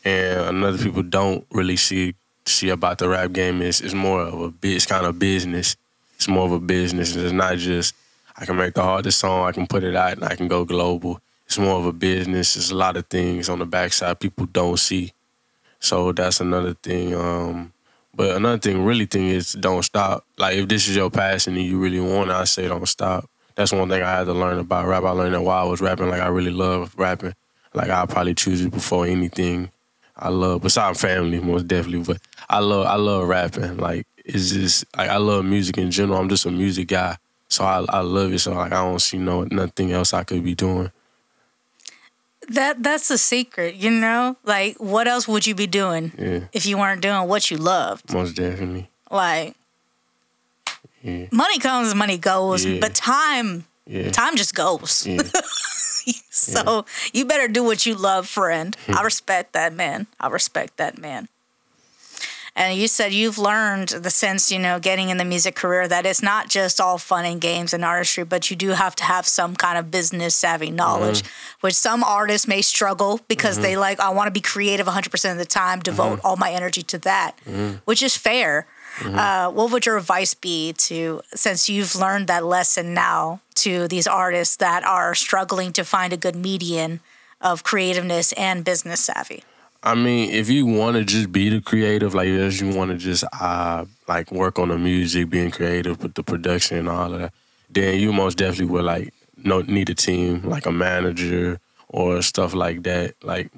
And 0.06 0.56
another 0.56 0.78
people 0.78 1.02
don't 1.02 1.46
really 1.52 1.76
see 1.76 2.14
see 2.46 2.70
about 2.70 2.96
the 2.96 3.10
rap 3.10 3.32
game 3.32 3.60
is 3.60 3.82
it's 3.82 3.92
more 3.92 4.22
of 4.22 4.40
a 4.40 4.52
it's 4.62 4.86
kind 4.86 5.04
of 5.04 5.18
business. 5.18 5.76
It's 6.16 6.28
more 6.28 6.46
of 6.46 6.52
a 6.52 6.60
business. 6.60 7.14
It's 7.14 7.32
not 7.32 7.58
just 7.58 7.94
I 8.40 8.46
can 8.46 8.56
make 8.56 8.74
the 8.74 8.82
hardest 8.82 9.18
song, 9.18 9.46
I 9.46 9.52
can 9.52 9.66
put 9.66 9.84
it 9.84 9.94
out 9.94 10.14
and 10.14 10.24
I 10.24 10.34
can 10.34 10.48
go 10.48 10.64
global. 10.64 11.20
It's 11.46 11.58
more 11.58 11.78
of 11.78 11.84
a 11.84 11.92
business. 11.92 12.54
There's 12.54 12.70
a 12.70 12.76
lot 12.76 12.96
of 12.96 13.06
things 13.06 13.48
on 13.48 13.58
the 13.58 13.66
backside 13.66 14.18
people 14.18 14.46
don't 14.46 14.78
see. 14.78 15.12
So 15.78 16.12
that's 16.12 16.40
another 16.40 16.74
thing. 16.74 17.14
Um, 17.14 17.72
but 18.14 18.36
another 18.36 18.58
thing, 18.58 18.84
really 18.84 19.06
thing 19.06 19.28
is 19.28 19.52
don't 19.52 19.82
stop. 19.82 20.24
Like 20.38 20.56
if 20.56 20.68
this 20.68 20.88
is 20.88 20.96
your 20.96 21.10
passion 21.10 21.56
and 21.56 21.64
you 21.64 21.78
really 21.78 22.00
want 22.00 22.30
it, 22.30 22.34
I 22.34 22.44
say 22.44 22.66
don't 22.66 22.86
stop. 22.86 23.28
That's 23.56 23.72
one 23.72 23.88
thing 23.88 24.02
I 24.02 24.10
had 24.10 24.24
to 24.24 24.32
learn 24.32 24.58
about 24.58 24.86
rap. 24.86 25.04
I 25.04 25.10
learned 25.10 25.34
that 25.34 25.42
while 25.42 25.66
I 25.66 25.68
was 25.68 25.80
rapping, 25.80 26.08
like 26.08 26.22
I 26.22 26.28
really 26.28 26.50
love 26.50 26.94
rapping. 26.96 27.34
Like 27.74 27.90
I'll 27.90 28.06
probably 28.06 28.34
choose 28.34 28.62
it 28.62 28.72
before 28.72 29.06
anything. 29.06 29.70
I 30.16 30.28
love 30.28 30.62
besides 30.62 31.00
family 31.00 31.40
most 31.40 31.68
definitely, 31.68 32.04
but 32.04 32.20
I 32.48 32.60
love 32.60 32.86
I 32.86 32.96
love 32.96 33.28
rapping. 33.28 33.76
Like 33.76 34.06
it's 34.24 34.50
just 34.50 34.84
like 34.96 35.10
I 35.10 35.16
love 35.16 35.44
music 35.44 35.78
in 35.78 35.90
general. 35.90 36.18
I'm 36.18 36.28
just 36.28 36.46
a 36.46 36.50
music 36.50 36.88
guy. 36.88 37.16
So 37.50 37.64
I 37.64 37.84
I 37.88 38.00
love 38.00 38.32
it. 38.32 38.38
So 38.38 38.52
like 38.54 38.72
I 38.72 38.82
don't 38.82 38.98
see 39.00 39.18
no 39.18 39.44
nothing 39.50 39.92
else 39.92 40.14
I 40.14 40.24
could 40.24 40.42
be 40.42 40.54
doing. 40.54 40.90
That 42.48 42.82
that's 42.82 43.08
the 43.08 43.18
secret, 43.18 43.74
you 43.76 43.90
know? 43.90 44.36
Like 44.44 44.76
what 44.78 45.06
else 45.06 45.28
would 45.28 45.46
you 45.46 45.54
be 45.54 45.66
doing 45.66 46.12
Yeah, 46.18 46.40
if 46.52 46.64
you 46.66 46.78
weren't 46.78 47.02
doing 47.02 47.28
what 47.28 47.50
you 47.50 47.56
loved? 47.58 48.12
most 48.12 48.34
definitely. 48.36 48.88
Like 49.10 49.54
Yeah, 51.02 51.26
money 51.30 51.58
comes, 51.58 51.94
money 51.94 52.18
goes, 52.18 52.64
Yeah. 52.64 52.80
but 52.80 52.94
time 52.94 53.66
time 54.12 54.36
just 54.36 54.54
goes. 54.54 55.06
So 56.32 56.86
you 57.12 57.26
better 57.26 57.46
do 57.48 57.62
what 57.62 57.84
you 57.84 57.94
love, 57.94 58.26
friend. 58.26 58.74
I 58.88 59.02
respect 59.10 59.52
that 59.52 59.74
man. 59.74 60.06
I 60.18 60.28
respect 60.28 60.78
that 60.78 60.96
man. 60.98 61.28
And 62.60 62.78
you 62.78 62.88
said 62.88 63.14
you've 63.14 63.38
learned 63.38 63.88
the 63.88 64.10
sense, 64.10 64.52
you 64.52 64.58
know, 64.58 64.78
getting 64.78 65.08
in 65.08 65.16
the 65.16 65.24
music 65.24 65.54
career 65.54 65.88
that 65.88 66.04
it's 66.04 66.22
not 66.22 66.50
just 66.50 66.78
all 66.78 66.98
fun 66.98 67.24
and 67.24 67.40
games 67.40 67.72
and 67.72 67.82
artistry, 67.82 68.22
but 68.24 68.50
you 68.50 68.56
do 68.56 68.70
have 68.70 68.94
to 68.96 69.04
have 69.04 69.26
some 69.26 69.56
kind 69.56 69.78
of 69.78 69.90
business 69.90 70.34
savvy 70.34 70.70
knowledge, 70.70 71.22
Mm-hmm. 71.22 71.58
which 71.66 71.74
some 71.74 72.04
artists 72.04 72.46
may 72.46 72.60
struggle 72.60 73.18
because 73.28 73.60
they 73.60 73.76
like, 73.78 73.98
I 73.98 74.10
want 74.10 74.26
to 74.26 74.30
be 74.30 74.42
creative 74.42 74.86
100% 74.86 75.32
of 75.32 75.38
the 75.38 75.44
time, 75.46 75.80
devote 75.80 76.18
Mm-hmm. 76.18 76.26
all 76.26 76.36
my 76.36 76.50
energy 76.52 76.82
to 76.82 76.98
that, 76.98 77.32
which 77.86 78.02
is 78.02 78.14
fair. 78.16 78.66
Mm-hmm. 78.98 79.18
Uh, 79.18 79.50
what 79.50 79.70
would 79.72 79.86
your 79.86 79.96
advice 79.96 80.34
be 80.34 80.74
to, 80.74 81.22
since 81.34 81.68
you've 81.70 81.94
learned 81.96 82.26
that 82.26 82.44
lesson 82.44 82.92
now, 82.92 83.40
to 83.54 83.88
these 83.88 84.06
artists 84.06 84.56
that 84.56 84.84
are 84.84 85.14
struggling 85.14 85.72
to 85.72 85.82
find 85.84 86.12
a 86.12 86.16
good 86.18 86.36
median 86.36 87.00
of 87.40 87.62
creativeness 87.62 88.32
and 88.34 88.64
business 88.64 89.00
savvy? 89.00 89.44
I 89.82 89.94
mean, 89.94 90.30
if 90.30 90.50
you 90.50 90.66
want 90.66 90.96
to 90.96 91.04
just 91.04 91.32
be 91.32 91.48
the 91.48 91.60
creative, 91.60 92.14
like 92.14 92.28
if 92.28 92.60
you 92.60 92.68
want 92.74 92.90
to 92.90 92.98
just 92.98 93.24
uh 93.40 93.86
like 94.06 94.30
work 94.30 94.58
on 94.58 94.68
the 94.68 94.78
music, 94.78 95.30
being 95.30 95.50
creative 95.50 96.02
with 96.02 96.14
the 96.14 96.22
production 96.22 96.78
and 96.78 96.88
all 96.88 97.14
of 97.14 97.20
that, 97.20 97.32
then 97.70 97.98
you 97.98 98.12
most 98.12 98.36
definitely 98.36 98.66
would 98.66 98.84
like 98.84 99.14
no 99.42 99.62
need 99.62 99.88
a 99.88 99.94
team, 99.94 100.42
like 100.42 100.66
a 100.66 100.72
manager 100.72 101.58
or 101.88 102.20
stuff 102.20 102.52
like 102.54 102.82
that, 102.82 103.14
like 103.22 103.50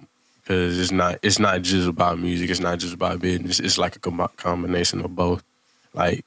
because 0.43 0.79
it's 0.79 0.93
not 0.93 1.19
it's 1.23 1.41
not 1.41 1.63
just 1.63 1.89
about 1.89 2.21
music, 2.21 2.51
it's 2.51 2.61
not 2.61 2.79
just 2.79 2.95
about 2.95 3.21
business, 3.21 3.59
it's 3.59 3.79
like 3.79 3.97
a 3.97 3.99
com- 3.99 4.29
combination 4.37 5.05
of 5.05 5.17
both. 5.17 5.43
Like 5.93 6.25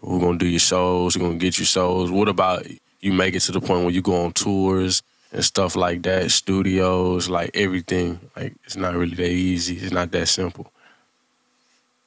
we're 0.00 0.20
gonna 0.20 0.38
do 0.38 0.46
your 0.46 0.60
shows, 0.60 1.16
we're 1.16 1.26
gonna 1.26 1.38
get 1.38 1.58
you 1.58 1.64
shows. 1.64 2.12
What 2.12 2.28
about 2.28 2.64
you 3.00 3.12
make 3.12 3.34
it 3.34 3.40
to 3.40 3.52
the 3.52 3.60
point 3.60 3.82
where 3.82 3.90
you 3.90 4.02
go 4.02 4.24
on 4.24 4.32
tours? 4.32 5.02
And 5.32 5.44
stuff 5.44 5.74
like 5.74 6.02
that, 6.02 6.30
studios, 6.30 7.28
like 7.28 7.50
everything. 7.54 8.20
Like 8.36 8.54
it's 8.64 8.76
not 8.76 8.94
really 8.94 9.16
that 9.16 9.30
easy. 9.30 9.76
It's 9.76 9.92
not 9.92 10.10
that 10.12 10.28
simple. 10.28 10.70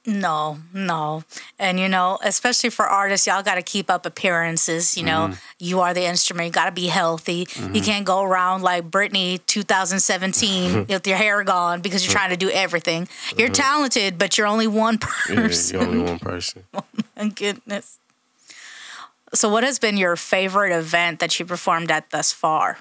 No, 0.08 0.58
no. 0.72 1.24
And 1.58 1.80
you 1.80 1.88
know, 1.88 2.18
especially 2.22 2.70
for 2.70 2.86
artists, 2.86 3.26
y'all 3.26 3.42
got 3.42 3.56
to 3.56 3.62
keep 3.62 3.90
up 3.90 4.06
appearances. 4.06 4.96
You 4.96 5.02
know, 5.02 5.28
mm-hmm. 5.30 5.34
you 5.58 5.80
are 5.80 5.92
the 5.92 6.04
instrument. 6.04 6.46
You 6.46 6.52
got 6.52 6.66
to 6.66 6.72
be 6.72 6.86
healthy. 6.86 7.38
You 7.38 7.46
mm-hmm. 7.46 7.78
can't 7.80 8.06
go 8.06 8.22
around 8.22 8.62
like 8.62 8.88
Britney 8.88 9.44
2017 9.46 10.86
with 10.88 11.06
your 11.06 11.16
hair 11.16 11.42
gone 11.42 11.80
because 11.80 12.06
you're 12.06 12.12
trying 12.12 12.30
to 12.30 12.36
do 12.36 12.50
everything. 12.50 13.08
You're 13.36 13.48
mm-hmm. 13.48 13.54
talented, 13.54 14.16
but 14.16 14.38
you're 14.38 14.46
only 14.46 14.68
one 14.68 15.00
Yeah, 15.28 15.34
person. 15.34 15.80
you're 15.80 15.88
only 15.88 16.02
one 16.04 16.18
person. 16.20 16.62
Oh 16.72 16.84
my 17.16 17.28
goodness. 17.28 17.98
So, 19.34 19.48
what 19.48 19.64
has 19.64 19.80
been 19.80 19.96
your 19.96 20.14
favorite 20.14 20.72
event 20.72 21.18
that 21.18 21.38
you 21.40 21.44
performed 21.44 21.90
at 21.90 22.10
thus 22.10 22.32
far? 22.32 22.78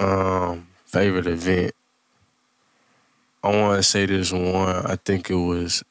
Um, 0.00 0.66
favorite 0.86 1.26
event. 1.26 1.72
I 3.42 3.48
want 3.48 3.76
to 3.78 3.82
say 3.82 4.06
this 4.06 4.32
one. 4.32 4.42
I 4.86 4.96
think 4.96 5.30
it 5.30 5.34
was 5.34 5.82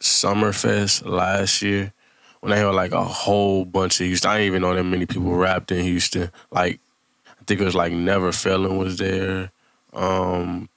Summerfest 0.00 1.06
last 1.06 1.62
year 1.62 1.92
when 2.40 2.50
they 2.50 2.58
had 2.58 2.66
like 2.74 2.92
a 2.92 3.04
whole 3.04 3.64
bunch 3.64 4.00
of 4.00 4.06
Houston. 4.06 4.30
I 4.30 4.34
didn't 4.38 4.46
even 4.48 4.62
know 4.62 4.74
that 4.74 4.84
many 4.84 5.06
people 5.06 5.34
rapped 5.34 5.72
in 5.72 5.84
Houston. 5.84 6.30
Like 6.50 6.80
I 7.40 7.44
think 7.46 7.60
it 7.60 7.64
was 7.64 7.74
like 7.74 7.92
Never 7.92 8.32
Felon 8.32 8.76
was 8.78 8.98
there. 8.98 9.50
Um, 9.92 10.68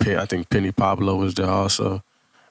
I 0.00 0.26
think 0.26 0.50
Penny 0.50 0.72
Pablo 0.72 1.14
was 1.16 1.34
there 1.34 1.48
also. 1.48 2.02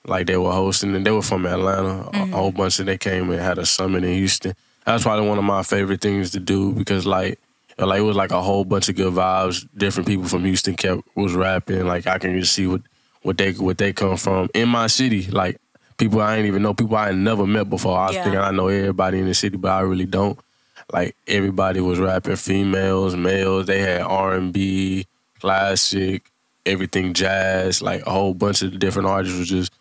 Like 0.05 0.25
they 0.27 0.37
were 0.37 0.51
hosting, 0.53 0.95
and 0.95 1.05
they 1.05 1.11
were 1.11 1.21
from 1.21 1.45
Atlanta. 1.45 2.09
A- 2.13 2.23
A 2.23 2.25
whole 2.27 2.51
bunch 2.51 2.79
of 2.79 2.85
they 2.85 2.97
came 2.97 3.29
and 3.29 3.39
had 3.39 3.57
a 3.59 3.65
summit 3.65 4.03
in 4.03 4.13
Houston. 4.13 4.53
That's 4.85 5.03
probably 5.03 5.27
one 5.27 5.37
of 5.37 5.43
my 5.43 5.61
favorite 5.61 6.01
things 6.01 6.31
to 6.31 6.39
do 6.39 6.71
because 6.71 7.05
like 7.05 7.37
like 7.87 7.99
it 7.99 8.03
was 8.03 8.15
like 8.17 8.31
a 8.31 8.41
whole 8.41 8.65
bunch 8.65 8.89
of 8.89 8.95
good 8.95 9.13
vibes. 9.13 9.67
Different 9.75 10.07
people 10.07 10.25
from 10.27 10.45
Houston 10.45 10.75
kept 10.75 11.01
was 11.15 11.33
rapping. 11.33 11.85
Like 11.85 12.07
I 12.07 12.17
can 12.19 12.39
just 12.39 12.53
see 12.53 12.67
what 12.67 12.81
what 13.23 13.37
they 13.37 13.53
what 13.53 13.77
they 13.77 13.93
come 13.93 14.17
from 14.17 14.49
in 14.53 14.69
my 14.69 14.87
city. 14.87 15.23
Like 15.27 15.59
people 15.97 16.21
I 16.21 16.37
ain't 16.37 16.47
even 16.47 16.61
know, 16.63 16.73
people 16.73 16.95
I 16.97 17.09
ain't 17.09 17.19
never 17.19 17.45
met 17.45 17.69
before. 17.69 17.97
I 17.97 18.07
was 18.07 18.15
Yeah. 18.15 18.23
thinking 18.23 18.39
I 18.41 18.51
know 18.51 18.67
everybody 18.67 19.19
in 19.19 19.25
the 19.25 19.33
city, 19.33 19.57
but 19.57 19.71
I 19.71 19.81
really 19.81 20.05
don't. 20.05 20.37
Like 20.91 21.15
everybody 21.27 21.79
was 21.79 21.99
rapping, 21.99 22.35
females, 22.35 23.15
males. 23.15 23.65
They 23.67 23.79
had 23.81 24.01
R 24.01 24.33
and 24.33 24.51
B, 24.51 25.05
classic, 25.39 26.23
everything 26.65 27.13
jazz. 27.13 27.81
Like 27.81 28.05
a 28.05 28.11
whole 28.11 28.33
bunch 28.33 28.61
of 28.61 28.77
different 28.79 29.07
artists 29.07 29.37
was 29.37 29.47
just 29.49 29.71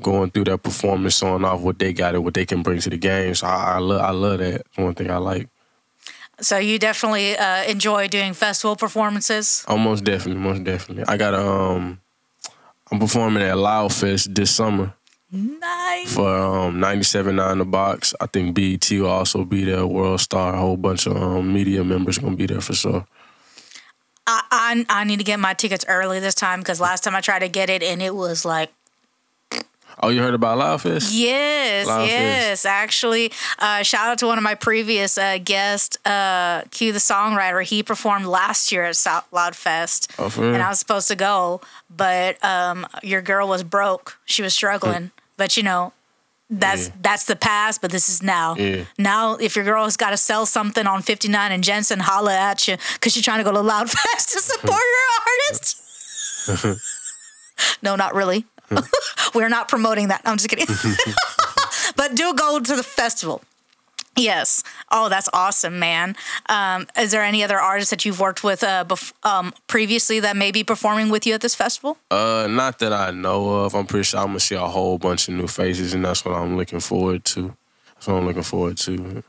going 0.00 0.30
through 0.30 0.44
their 0.44 0.58
performance, 0.58 1.16
showing 1.18 1.44
off 1.44 1.60
what 1.60 1.78
they 1.78 1.92
got 1.92 2.14
and 2.14 2.24
what 2.24 2.34
they 2.34 2.44
can 2.46 2.62
bring 2.62 2.80
to 2.80 2.90
the 2.90 2.96
game. 2.96 3.34
So 3.34 3.46
I, 3.46 3.74
I 3.74 3.78
love 3.78 4.00
I 4.00 4.10
love 4.10 4.38
that. 4.38 4.62
One 4.76 4.94
thing 4.94 5.10
I 5.10 5.18
like. 5.18 5.48
So, 6.40 6.58
you 6.58 6.78
definitely 6.78 7.36
uh, 7.36 7.64
enjoy 7.64 8.08
doing 8.08 8.34
festival 8.34 8.76
performances? 8.76 9.64
Oh, 9.68 9.78
most 9.78 10.04
definitely, 10.04 10.42
most 10.42 10.64
definitely. 10.64 11.04
I 11.06 11.16
got 11.16 11.34
um, 11.34 12.00
I'm 12.90 12.98
performing 12.98 13.42
at 13.42 13.56
Loud 13.56 13.92
Fest 13.92 14.34
this 14.34 14.50
summer. 14.50 14.94
Nice. 15.36 16.14
for 16.14 16.28
um 16.28 16.76
97.9 16.76 17.58
The 17.58 17.64
Box. 17.64 18.14
I 18.20 18.26
think 18.26 18.54
BET 18.54 18.88
will 18.92 19.06
also 19.08 19.44
be 19.44 19.64
there, 19.64 19.84
World 19.84 20.20
Star, 20.20 20.54
a 20.54 20.58
whole 20.58 20.76
bunch 20.76 21.06
of 21.06 21.16
um, 21.16 21.52
media 21.52 21.82
members 21.82 22.18
gonna 22.18 22.36
be 22.36 22.46
there 22.46 22.60
for 22.60 22.72
sure. 22.74 23.04
I, 24.28 24.42
I 24.50 24.86
I 24.88 25.04
need 25.04 25.18
to 25.18 25.24
get 25.24 25.40
my 25.40 25.54
tickets 25.54 25.84
early 25.88 26.20
this 26.20 26.36
time 26.36 26.60
because 26.60 26.80
last 26.80 27.02
time 27.02 27.16
I 27.16 27.20
tried 27.20 27.40
to 27.40 27.48
get 27.48 27.68
it 27.68 27.82
and 27.82 28.00
it 28.00 28.14
was 28.14 28.44
like 28.44 28.70
Oh, 30.04 30.10
you 30.10 30.20
heard 30.20 30.34
about 30.34 30.58
Loud 30.58 30.82
Fest? 30.82 31.14
Yes, 31.14 31.86
Loud 31.86 32.06
yes. 32.06 32.66
Actually, 32.66 33.32
uh, 33.58 33.82
shout 33.82 34.06
out 34.08 34.18
to 34.18 34.26
one 34.26 34.36
of 34.36 34.44
my 34.44 34.54
previous 34.54 35.16
uh, 35.16 35.38
guests, 35.42 35.96
uh, 36.06 36.60
Q 36.70 36.92
the 36.92 36.98
songwriter. 36.98 37.62
He 37.62 37.82
performed 37.82 38.26
last 38.26 38.70
year 38.70 38.84
at 38.84 38.96
South 38.96 39.26
Loud 39.32 39.56
Fest, 39.56 40.12
Oh, 40.18 40.30
and 40.36 40.62
I 40.62 40.68
was 40.68 40.78
supposed 40.78 41.08
to 41.08 41.16
go, 41.16 41.62
but 41.88 42.36
um, 42.44 42.86
your 43.02 43.22
girl 43.22 43.48
was 43.48 43.62
broke. 43.62 44.18
She 44.26 44.42
was 44.42 44.52
struggling, 44.54 45.10
but 45.38 45.56
you 45.56 45.62
know. 45.62 45.92
That's 46.50 46.88
Yeah. 46.88 46.94
that's 47.00 47.24
the 47.24 47.36
past, 47.36 47.80
but 47.80 47.90
this 47.90 48.10
is 48.10 48.22
now. 48.22 48.54
Yeah. 48.56 48.84
Now, 48.98 49.36
if 49.36 49.56
your 49.56 49.64
girl 49.64 49.84
has 49.84 49.96
got 49.96 50.10
to 50.10 50.18
sell 50.18 50.44
something 50.44 50.86
on 50.86 51.00
59 51.00 51.50
and 51.50 51.64
Jensen, 51.64 52.00
holla 52.00 52.36
at 52.36 52.68
you 52.68 52.76
because 52.92 53.14
she's 53.14 53.24
trying 53.24 53.38
to 53.38 53.44
go 53.44 53.52
to 53.52 53.60
Loudfest 53.60 54.26
to 54.32 54.40
support 54.40 54.82
her 54.82 55.06
artist. 55.48 56.82
no, 57.82 57.96
not 57.96 58.14
really. 58.14 58.44
We're 59.34 59.48
not 59.48 59.68
promoting 59.68 60.08
that. 60.08 60.22
I'm 60.24 60.36
just 60.36 60.48
kidding. 60.48 60.66
but 61.96 62.14
do 62.14 62.34
go 62.34 62.60
to 62.60 62.76
the 62.76 62.82
festival. 62.82 63.42
Yes. 64.16 64.62
Oh, 64.92 65.08
that's 65.08 65.28
awesome, 65.32 65.78
man. 65.78 66.14
Um, 66.48 66.86
is 66.96 67.10
there 67.10 67.22
any 67.22 67.42
other 67.42 67.58
artists 67.58 67.90
that 67.90 68.04
you've 68.04 68.20
worked 68.20 68.44
with 68.44 68.62
uh, 68.62 68.84
bef- 68.86 69.12
um, 69.24 69.52
previously 69.66 70.20
that 70.20 70.36
may 70.36 70.52
be 70.52 70.62
performing 70.62 71.08
with 71.08 71.26
you 71.26 71.34
at 71.34 71.40
this 71.40 71.54
festival? 71.54 71.98
Uh, 72.10 72.46
not 72.48 72.78
that 72.78 72.92
I 72.92 73.10
know 73.10 73.64
of. 73.64 73.74
I'm 73.74 73.86
pretty 73.86 74.04
sure 74.04 74.20
I'm 74.20 74.28
gonna 74.28 74.40
see 74.40 74.54
a 74.54 74.60
whole 74.60 74.98
bunch 74.98 75.28
of 75.28 75.34
new 75.34 75.48
faces, 75.48 75.94
and 75.94 76.04
that's 76.04 76.24
what 76.24 76.34
I'm 76.34 76.56
looking 76.56 76.80
forward 76.80 77.24
to. 77.26 77.56
That's 77.94 78.06
what 78.06 78.14
I'm 78.14 78.26
looking 78.26 78.42
forward 78.42 78.76
to. 78.78 79.24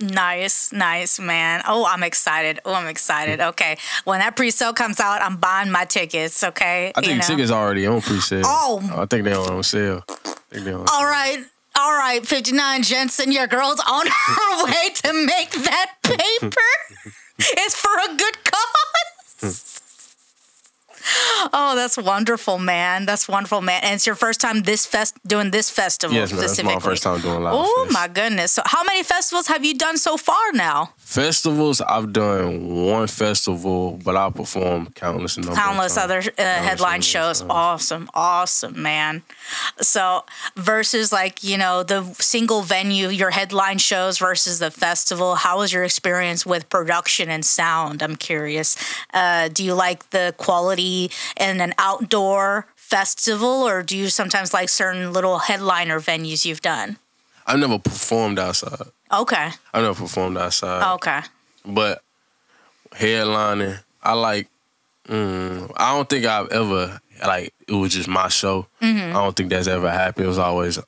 Nice, 0.00 0.72
nice, 0.72 1.20
man. 1.20 1.62
Oh, 1.66 1.84
I'm 1.86 2.02
excited. 2.02 2.58
Oh, 2.64 2.72
I'm 2.74 2.86
excited. 2.88 3.40
Okay. 3.40 3.76
When 4.04 4.20
that 4.20 4.34
pre 4.34 4.50
sale 4.50 4.72
comes 4.72 4.98
out, 4.98 5.20
I'm 5.20 5.36
buying 5.36 5.70
my 5.70 5.84
tickets, 5.84 6.42
okay? 6.42 6.90
I 6.96 7.00
think 7.00 7.12
You 7.12 7.18
know? 7.18 7.26
tickets 7.26 7.50
already 7.50 7.86
on 7.86 8.00
pre-sale. 8.00 8.42
Oh. 8.44 8.80
I 8.96 9.04
think 9.06 9.24
they're 9.24 9.38
on 9.38 9.62
sale. 9.62 10.02
I 10.08 10.14
think 10.50 10.64
they're 10.64 10.78
on 10.78 10.86
All 10.90 11.04
right. 11.04 11.44
All 11.78 11.92
right, 11.96 12.26
59 12.26 12.82
Jensen, 12.82 13.30
your 13.32 13.46
girl's 13.46 13.80
on 13.80 14.06
her 14.10 14.64
way 14.64 14.90
to 14.94 15.12
make 15.26 15.50
that 15.52 15.92
paper. 16.02 16.60
it's 17.38 17.76
for 17.76 17.92
a 18.10 18.16
good 18.16 18.36
cause. 18.44 19.76
Oh, 21.52 21.74
that's 21.76 21.96
wonderful, 21.96 22.58
man. 22.58 23.06
That's 23.06 23.28
wonderful, 23.28 23.60
man. 23.60 23.82
And 23.84 23.94
it's 23.94 24.06
your 24.06 24.14
first 24.14 24.40
time 24.40 24.62
this 24.62 24.86
fest 24.86 25.16
doing 25.26 25.50
this 25.50 25.70
festival 25.70 26.16
Yes, 26.16 26.32
man. 26.32 26.40
That's 26.40 26.62
my 26.62 26.78
first 26.78 27.02
time 27.02 27.20
doing 27.20 27.42
live. 27.42 27.54
Oh 27.56 27.88
my 27.90 28.08
goodness. 28.08 28.52
So 28.52 28.62
how 28.64 28.84
many 28.84 29.02
festivals 29.02 29.46
have 29.48 29.64
you 29.64 29.74
done 29.74 29.98
so 29.98 30.16
far 30.16 30.52
now? 30.52 30.92
Festivals, 30.98 31.80
I've 31.80 32.12
done 32.12 32.84
one 32.86 33.06
festival, 33.08 33.98
but 34.04 34.16
I 34.16 34.30
performed 34.30 34.94
countless 34.94 35.36
number 35.36 35.54
Countless 35.54 35.94
times. 35.96 36.04
other 36.04 36.32
uh, 36.38 36.42
headline 36.62 37.00
shows. 37.02 37.42
uh, 37.42 37.46
Awesome. 37.50 38.08
Awesome, 38.14 38.80
man. 38.80 39.22
So 39.80 40.24
versus 40.56 41.12
like, 41.12 41.42
you 41.42 41.58
know, 41.58 41.82
the 41.82 42.04
single 42.20 42.62
venue, 42.62 43.08
your 43.08 43.30
headline 43.30 43.78
shows 43.78 44.18
versus 44.18 44.58
the 44.60 44.70
festival, 44.70 45.34
how 45.34 45.58
was 45.58 45.72
your 45.72 45.84
experience 45.84 46.46
with 46.46 46.68
production 46.68 47.28
and 47.28 47.44
sound? 47.44 48.02
I'm 48.02 48.16
curious. 48.16 48.76
Uh, 49.12 49.48
do 49.48 49.64
you 49.64 49.74
like 49.74 50.10
the 50.10 50.34
quality 50.38 51.10
in 51.40 51.60
an 51.60 51.72
outdoor 51.78 52.66
festival 52.76 53.48
or 53.68 53.82
do 53.82 53.96
you 53.96 54.08
sometimes 54.08 54.52
like 54.52 54.68
certain 54.68 55.12
little 55.12 55.38
headliner 55.38 55.98
venues 56.00 56.44
you've 56.44 56.60
done? 56.60 56.98
I've 57.46 57.58
never 57.58 57.78
performed 57.78 58.38
outside. 58.38 58.88
Okay. 59.12 59.50
I've 59.74 59.82
never 59.82 59.94
performed 59.94 60.36
outside. 60.38 60.94
Okay. 60.96 61.20
But 61.64 62.02
headlining, 62.92 63.78
I 64.02 64.12
like. 64.14 64.48
Mm, 65.08 65.72
I 65.76 65.96
don't 65.96 66.08
think 66.08 66.26
I've 66.26 66.48
ever 66.50 67.00
like 67.26 67.52
it 67.66 67.72
was 67.72 67.92
just 67.94 68.08
my 68.08 68.28
show. 68.28 68.66
Mm-hmm. 68.80 69.16
I 69.16 69.20
don't 69.20 69.34
think 69.36 69.50
that's 69.50 69.66
ever 69.66 69.90
happened. 69.90 70.24
It 70.26 70.28
was 70.28 70.38
always 70.38 70.78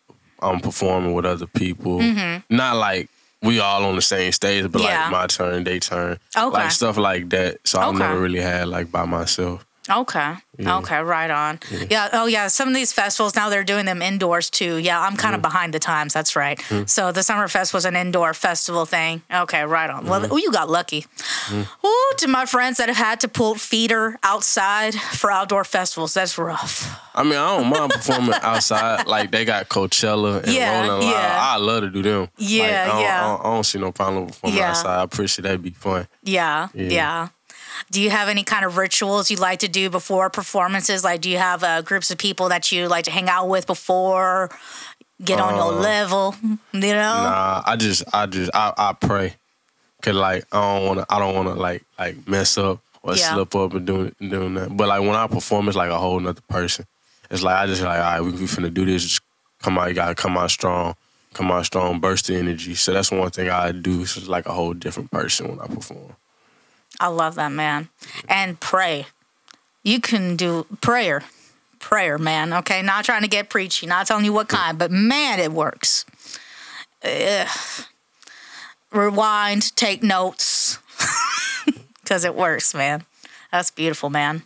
I'm 0.40 0.60
performing 0.60 1.12
with 1.14 1.24
other 1.24 1.46
people. 1.46 2.00
Not 2.48 2.76
like 2.76 3.08
we 3.42 3.58
all 3.58 3.84
on 3.84 3.96
the 3.96 4.02
same 4.02 4.30
stage, 4.32 4.70
but 4.70 4.80
Mm-hmm. 4.82 4.88
Yeah. 4.88 5.02
like 5.04 5.10
my 5.12 5.26
turn, 5.26 5.64
they 5.64 5.80
turn, 5.80 6.18
Okay. 6.36 6.46
like 6.56 6.70
stuff 6.70 6.96
like 6.98 7.30
that. 7.30 7.58
So 7.64 7.80
I've 7.80 7.94
never 7.96 8.20
really 8.20 8.40
had 8.40 8.68
like 8.68 8.92
by 8.92 9.04
myself. 9.06 9.64
Okay. 9.90 10.34
Yeah. 10.58 10.78
Okay. 10.78 11.00
Right 11.02 11.30
on. 11.30 11.58
Yeah. 11.90 12.08
Oh, 12.12 12.26
yeah. 12.26 12.46
Some 12.46 12.68
of 12.68 12.74
these 12.74 12.92
festivals 12.92 13.34
now 13.34 13.48
they're 13.48 13.64
doing 13.64 13.84
them 13.84 14.00
indoors 14.00 14.48
too. 14.48 14.76
Yeah. 14.76 15.00
I'm 15.00 15.16
kind 15.16 15.34
of 15.34 15.40
mm-hmm. 15.40 15.48
behind 15.50 15.74
the 15.74 15.78
times. 15.80 16.12
That's 16.12 16.36
right. 16.36 16.58
Mm-hmm. 16.58 16.86
So 16.86 17.10
the 17.10 17.22
Summer 17.22 17.48
Fest 17.48 17.74
was 17.74 17.84
an 17.84 17.96
indoor 17.96 18.32
festival 18.32 18.86
thing. 18.86 19.22
Okay. 19.32 19.64
Right 19.64 19.90
on. 19.90 20.06
Well, 20.06 20.20
mm-hmm. 20.20 20.32
ooh, 20.32 20.38
you 20.38 20.52
got 20.52 20.70
lucky. 20.70 21.06
Ooh, 21.52 22.12
to 22.18 22.28
my 22.28 22.46
friends 22.46 22.76
that 22.78 22.88
have 22.88 22.96
had 22.96 23.20
to 23.20 23.28
pull 23.28 23.56
feeder 23.56 24.18
outside 24.22 24.94
for 24.94 25.30
outdoor 25.32 25.64
festivals, 25.64 26.14
that's 26.14 26.38
rough. 26.38 27.00
I 27.14 27.24
mean, 27.24 27.34
I 27.34 27.58
don't 27.58 27.68
mind 27.68 27.90
performing 27.92 28.34
outside. 28.42 29.06
Like 29.06 29.30
they 29.32 29.44
got 29.44 29.68
Coachella 29.68 30.44
and 30.44 30.52
Yeah, 30.52 30.86
Rolling 30.88 31.06
Loud. 31.06 31.12
yeah. 31.12 31.38
I 31.40 31.56
love 31.56 31.82
to 31.82 31.90
do 31.90 32.02
them. 32.02 32.28
Yeah, 32.38 32.62
Like, 32.62 32.72
I 32.72 32.86
don't, 32.86 33.00
yeah. 33.00 33.24
I 33.24 33.28
don't, 33.28 33.40
I 33.40 33.54
don't 33.54 33.64
see 33.64 33.78
no 33.78 33.92
problem 33.92 34.26
performing 34.28 34.58
Yeah. 34.58 34.70
outside. 34.70 35.00
I 35.00 35.02
appreciate 35.02 35.42
that'd 35.42 35.62
be 35.62 35.70
fun. 35.70 36.06
Yeah. 36.22 36.68
Yeah. 36.72 36.88
Yeah. 36.88 37.28
Do 37.90 38.00
you 38.00 38.10
have 38.10 38.28
any 38.28 38.44
kind 38.44 38.64
of 38.64 38.76
rituals 38.76 39.30
you 39.30 39.36
like 39.36 39.60
to 39.60 39.68
do 39.68 39.90
before 39.90 40.30
performances? 40.30 41.04
Like, 41.04 41.20
do 41.20 41.28
you 41.30 41.38
have 41.38 41.62
uh, 41.62 41.82
groups 41.82 42.10
of 42.10 42.18
people 42.18 42.48
that 42.50 42.72
you 42.72 42.88
like 42.88 43.04
to 43.04 43.10
hang 43.10 43.28
out 43.28 43.48
with 43.48 43.66
before, 43.66 44.50
get 45.22 45.40
on 45.40 45.56
your 45.56 45.72
level? 45.72 46.34
You 46.72 46.94
know? 46.94 47.22
Nah, 47.22 47.62
I 47.66 47.76
just, 47.76 48.02
I 48.14 48.24
just, 48.26 48.50
I, 48.54 48.72
I 48.76 48.92
pray, 48.94 49.34
cause 50.00 50.14
like 50.14 50.44
I 50.50 50.60
don't 50.78 50.86
wanna, 50.86 51.06
I 51.10 51.18
don't 51.18 51.34
wanna 51.34 51.54
like, 51.54 51.84
like 51.98 52.26
mess 52.26 52.56
up 52.56 52.80
or 53.02 53.14
Yeah. 53.14 53.34
slip 53.34 53.54
up 53.54 53.74
and 53.74 53.86
doing, 53.86 54.14
doing 54.18 54.54
that. 54.54 54.74
But 54.74 54.88
like 54.88 55.00
when 55.00 55.10
I 55.14 55.26
perform, 55.26 55.68
it's 55.68 55.76
like 55.76 55.90
a 55.90 55.98
whole 55.98 56.18
nother 56.18 56.40
person. 56.48 56.86
It's 57.30 57.42
like 57.42 57.56
I 57.56 57.66
just 57.66 57.82
like, 57.82 57.98
all 57.98 58.04
right, 58.04 58.20
we, 58.22 58.30
we 58.32 58.46
finna 58.46 58.72
do 58.72 58.86
this. 58.86 59.02
Just 59.02 59.20
come 59.60 59.78
out, 59.78 59.88
you 59.88 59.94
gotta 59.94 60.14
come 60.14 60.36
out 60.38 60.50
strong, 60.50 60.94
come 61.34 61.50
out 61.52 61.66
strong, 61.66 62.00
burst 62.00 62.26
the 62.26 62.36
energy. 62.36 62.74
So 62.74 62.92
that's 62.94 63.10
one 63.10 63.30
thing 63.30 63.50
I 63.50 63.70
do. 63.72 64.00
It's 64.02 64.26
like 64.26 64.46
a 64.46 64.52
whole 64.52 64.72
different 64.72 65.10
person 65.10 65.48
when 65.48 65.60
I 65.60 65.66
perform. 65.66 66.16
I 67.02 67.08
love 67.08 67.34
that, 67.34 67.50
man. 67.50 67.88
And 68.28 68.60
pray. 68.60 69.06
You 69.82 70.00
can 70.00 70.36
do 70.36 70.66
prayer. 70.80 71.24
Prayer, 71.80 72.16
man. 72.16 72.52
Okay. 72.52 72.80
Not 72.80 73.04
trying 73.04 73.22
to 73.22 73.28
get 73.28 73.50
preachy, 73.50 73.86
not 73.86 74.06
telling 74.06 74.24
you 74.24 74.32
what 74.32 74.48
kind, 74.48 74.78
but 74.78 74.92
man, 74.92 75.40
it 75.40 75.50
works. 75.50 76.06
Ugh. 77.02 77.48
Rewind, 78.92 79.74
take 79.76 80.02
notes. 80.02 80.78
Because 82.02 82.24
it 82.24 82.34
works, 82.34 82.74
man. 82.74 83.04
That's 83.52 83.70
beautiful, 83.70 84.10
man. 84.10 84.42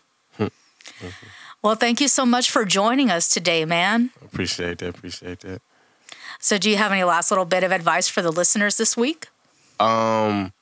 well, 1.62 1.74
thank 1.74 2.02
you 2.02 2.06
so 2.06 2.26
much 2.26 2.50
for 2.50 2.66
joining 2.66 3.10
us 3.10 3.32
today, 3.32 3.64
man. 3.64 4.10
Appreciate 4.22 4.78
that. 4.78 4.90
Appreciate 4.90 5.40
that. 5.40 5.62
So, 6.38 6.58
do 6.58 6.68
you 6.68 6.76
have 6.76 6.92
any 6.92 7.02
last 7.02 7.30
little 7.30 7.46
bit 7.46 7.64
of 7.64 7.72
advice 7.72 8.08
for 8.08 8.20
the 8.20 8.30
listeners 8.30 8.76
this 8.76 8.94
week? 8.94 9.28
Um, 9.80 10.52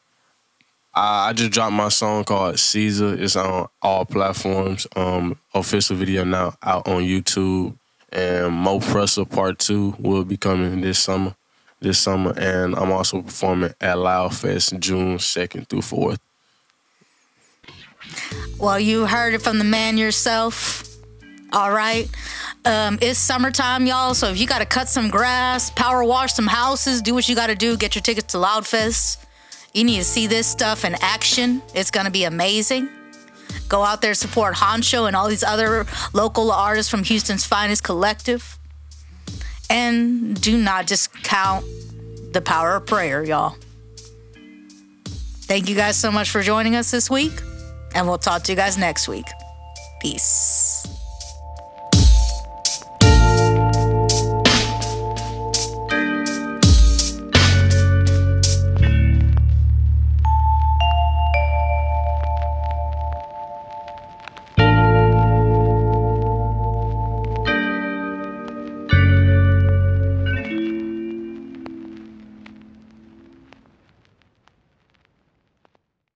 I, 0.94 1.33
just 1.33 1.50
dropped 1.50 1.72
my 1.72 1.88
song 1.88 2.24
called 2.24 2.59
Caesar. 2.59 3.14
It's 3.14 3.37
on 3.37 3.68
all 3.83 4.04
platforms. 4.04 4.87
Um, 4.94 5.37
official 5.54 5.96
video 5.96 6.24
now 6.24 6.54
out 6.62 6.87
on 6.87 7.02
YouTube. 7.02 7.76
And 8.12 8.52
Mo 8.52 8.78
Presser 8.78 9.24
Part 9.24 9.59
Two 9.59 9.96
will 9.98 10.24
be 10.24 10.37
coming 10.37 10.80
this 10.80 11.00
summer. 11.00 11.35
This 11.80 11.98
summer, 11.98 12.33
and 12.38 12.74
I'm 12.76 12.92
also 12.92 13.20
performing 13.20 13.74
at 13.80 13.98
Loud 13.98 14.35
Fest 14.35 14.78
June 14.78 15.18
second 15.18 15.68
through 15.68 15.83
fourth. 15.83 16.20
Well, 18.59 18.80
you 18.80 19.07
heard 19.07 19.35
it 19.35 19.42
from 19.42 19.59
the 19.59 19.64
man 19.64 19.98
yourself. 19.98 20.88
All 21.52 21.70
right. 21.70 22.09
Um, 22.64 22.98
it's 23.02 23.18
summertime, 23.18 23.87
y'all. 23.87 24.14
So 24.14 24.28
if 24.28 24.38
you 24.40 24.46
got 24.46 24.61
to 24.61 24.66
cut 24.66 24.88
some 24.88 25.11
grass, 25.11 25.70
power 25.70 26.02
wash 26.02 26.33
some 26.33 26.46
houses, 26.46 27.02
do 27.02 27.12
what 27.12 27.28
you 27.28 27.35
got 27.35 27.48
to 27.48 27.54
do, 27.54 27.76
get 27.76 27.94
your 27.94 28.02
tickets 28.02 28.33
to 28.33 28.38
Loudfest. 28.38 29.23
You 29.74 29.82
need 29.84 29.98
to 29.98 30.04
see 30.04 30.28
this 30.28 30.46
stuff 30.46 30.84
in 30.84 30.94
action. 31.00 31.60
It's 31.74 31.90
going 31.90 32.06
to 32.06 32.12
be 32.12 32.24
amazing. 32.24 32.88
Go 33.68 33.82
out 33.82 34.00
there, 34.02 34.14
support 34.14 34.54
Huncho 34.54 35.06
and 35.06 35.16
all 35.16 35.28
these 35.28 35.42
other 35.42 35.87
local 36.12 36.52
artists 36.52 36.90
from 36.90 37.02
Houston's 37.02 37.44
finest 37.44 37.82
collective. 37.82 38.58
And 39.68 40.40
do 40.40 40.56
not 40.56 40.87
discount 40.87 41.64
the 42.32 42.40
power 42.40 42.76
of 42.76 42.87
prayer, 42.87 43.24
y'all. 43.24 43.56
Thank 45.46 45.68
you 45.68 45.74
guys 45.74 45.96
so 45.96 46.10
much 46.10 46.30
for 46.30 46.42
joining 46.42 46.76
us 46.76 46.90
this 46.90 47.10
week, 47.10 47.32
and 47.94 48.06
we'll 48.06 48.18
talk 48.18 48.44
to 48.44 48.52
you 48.52 48.56
guys 48.56 48.78
next 48.78 49.08
week. 49.08 49.26
Peace. 50.00 50.73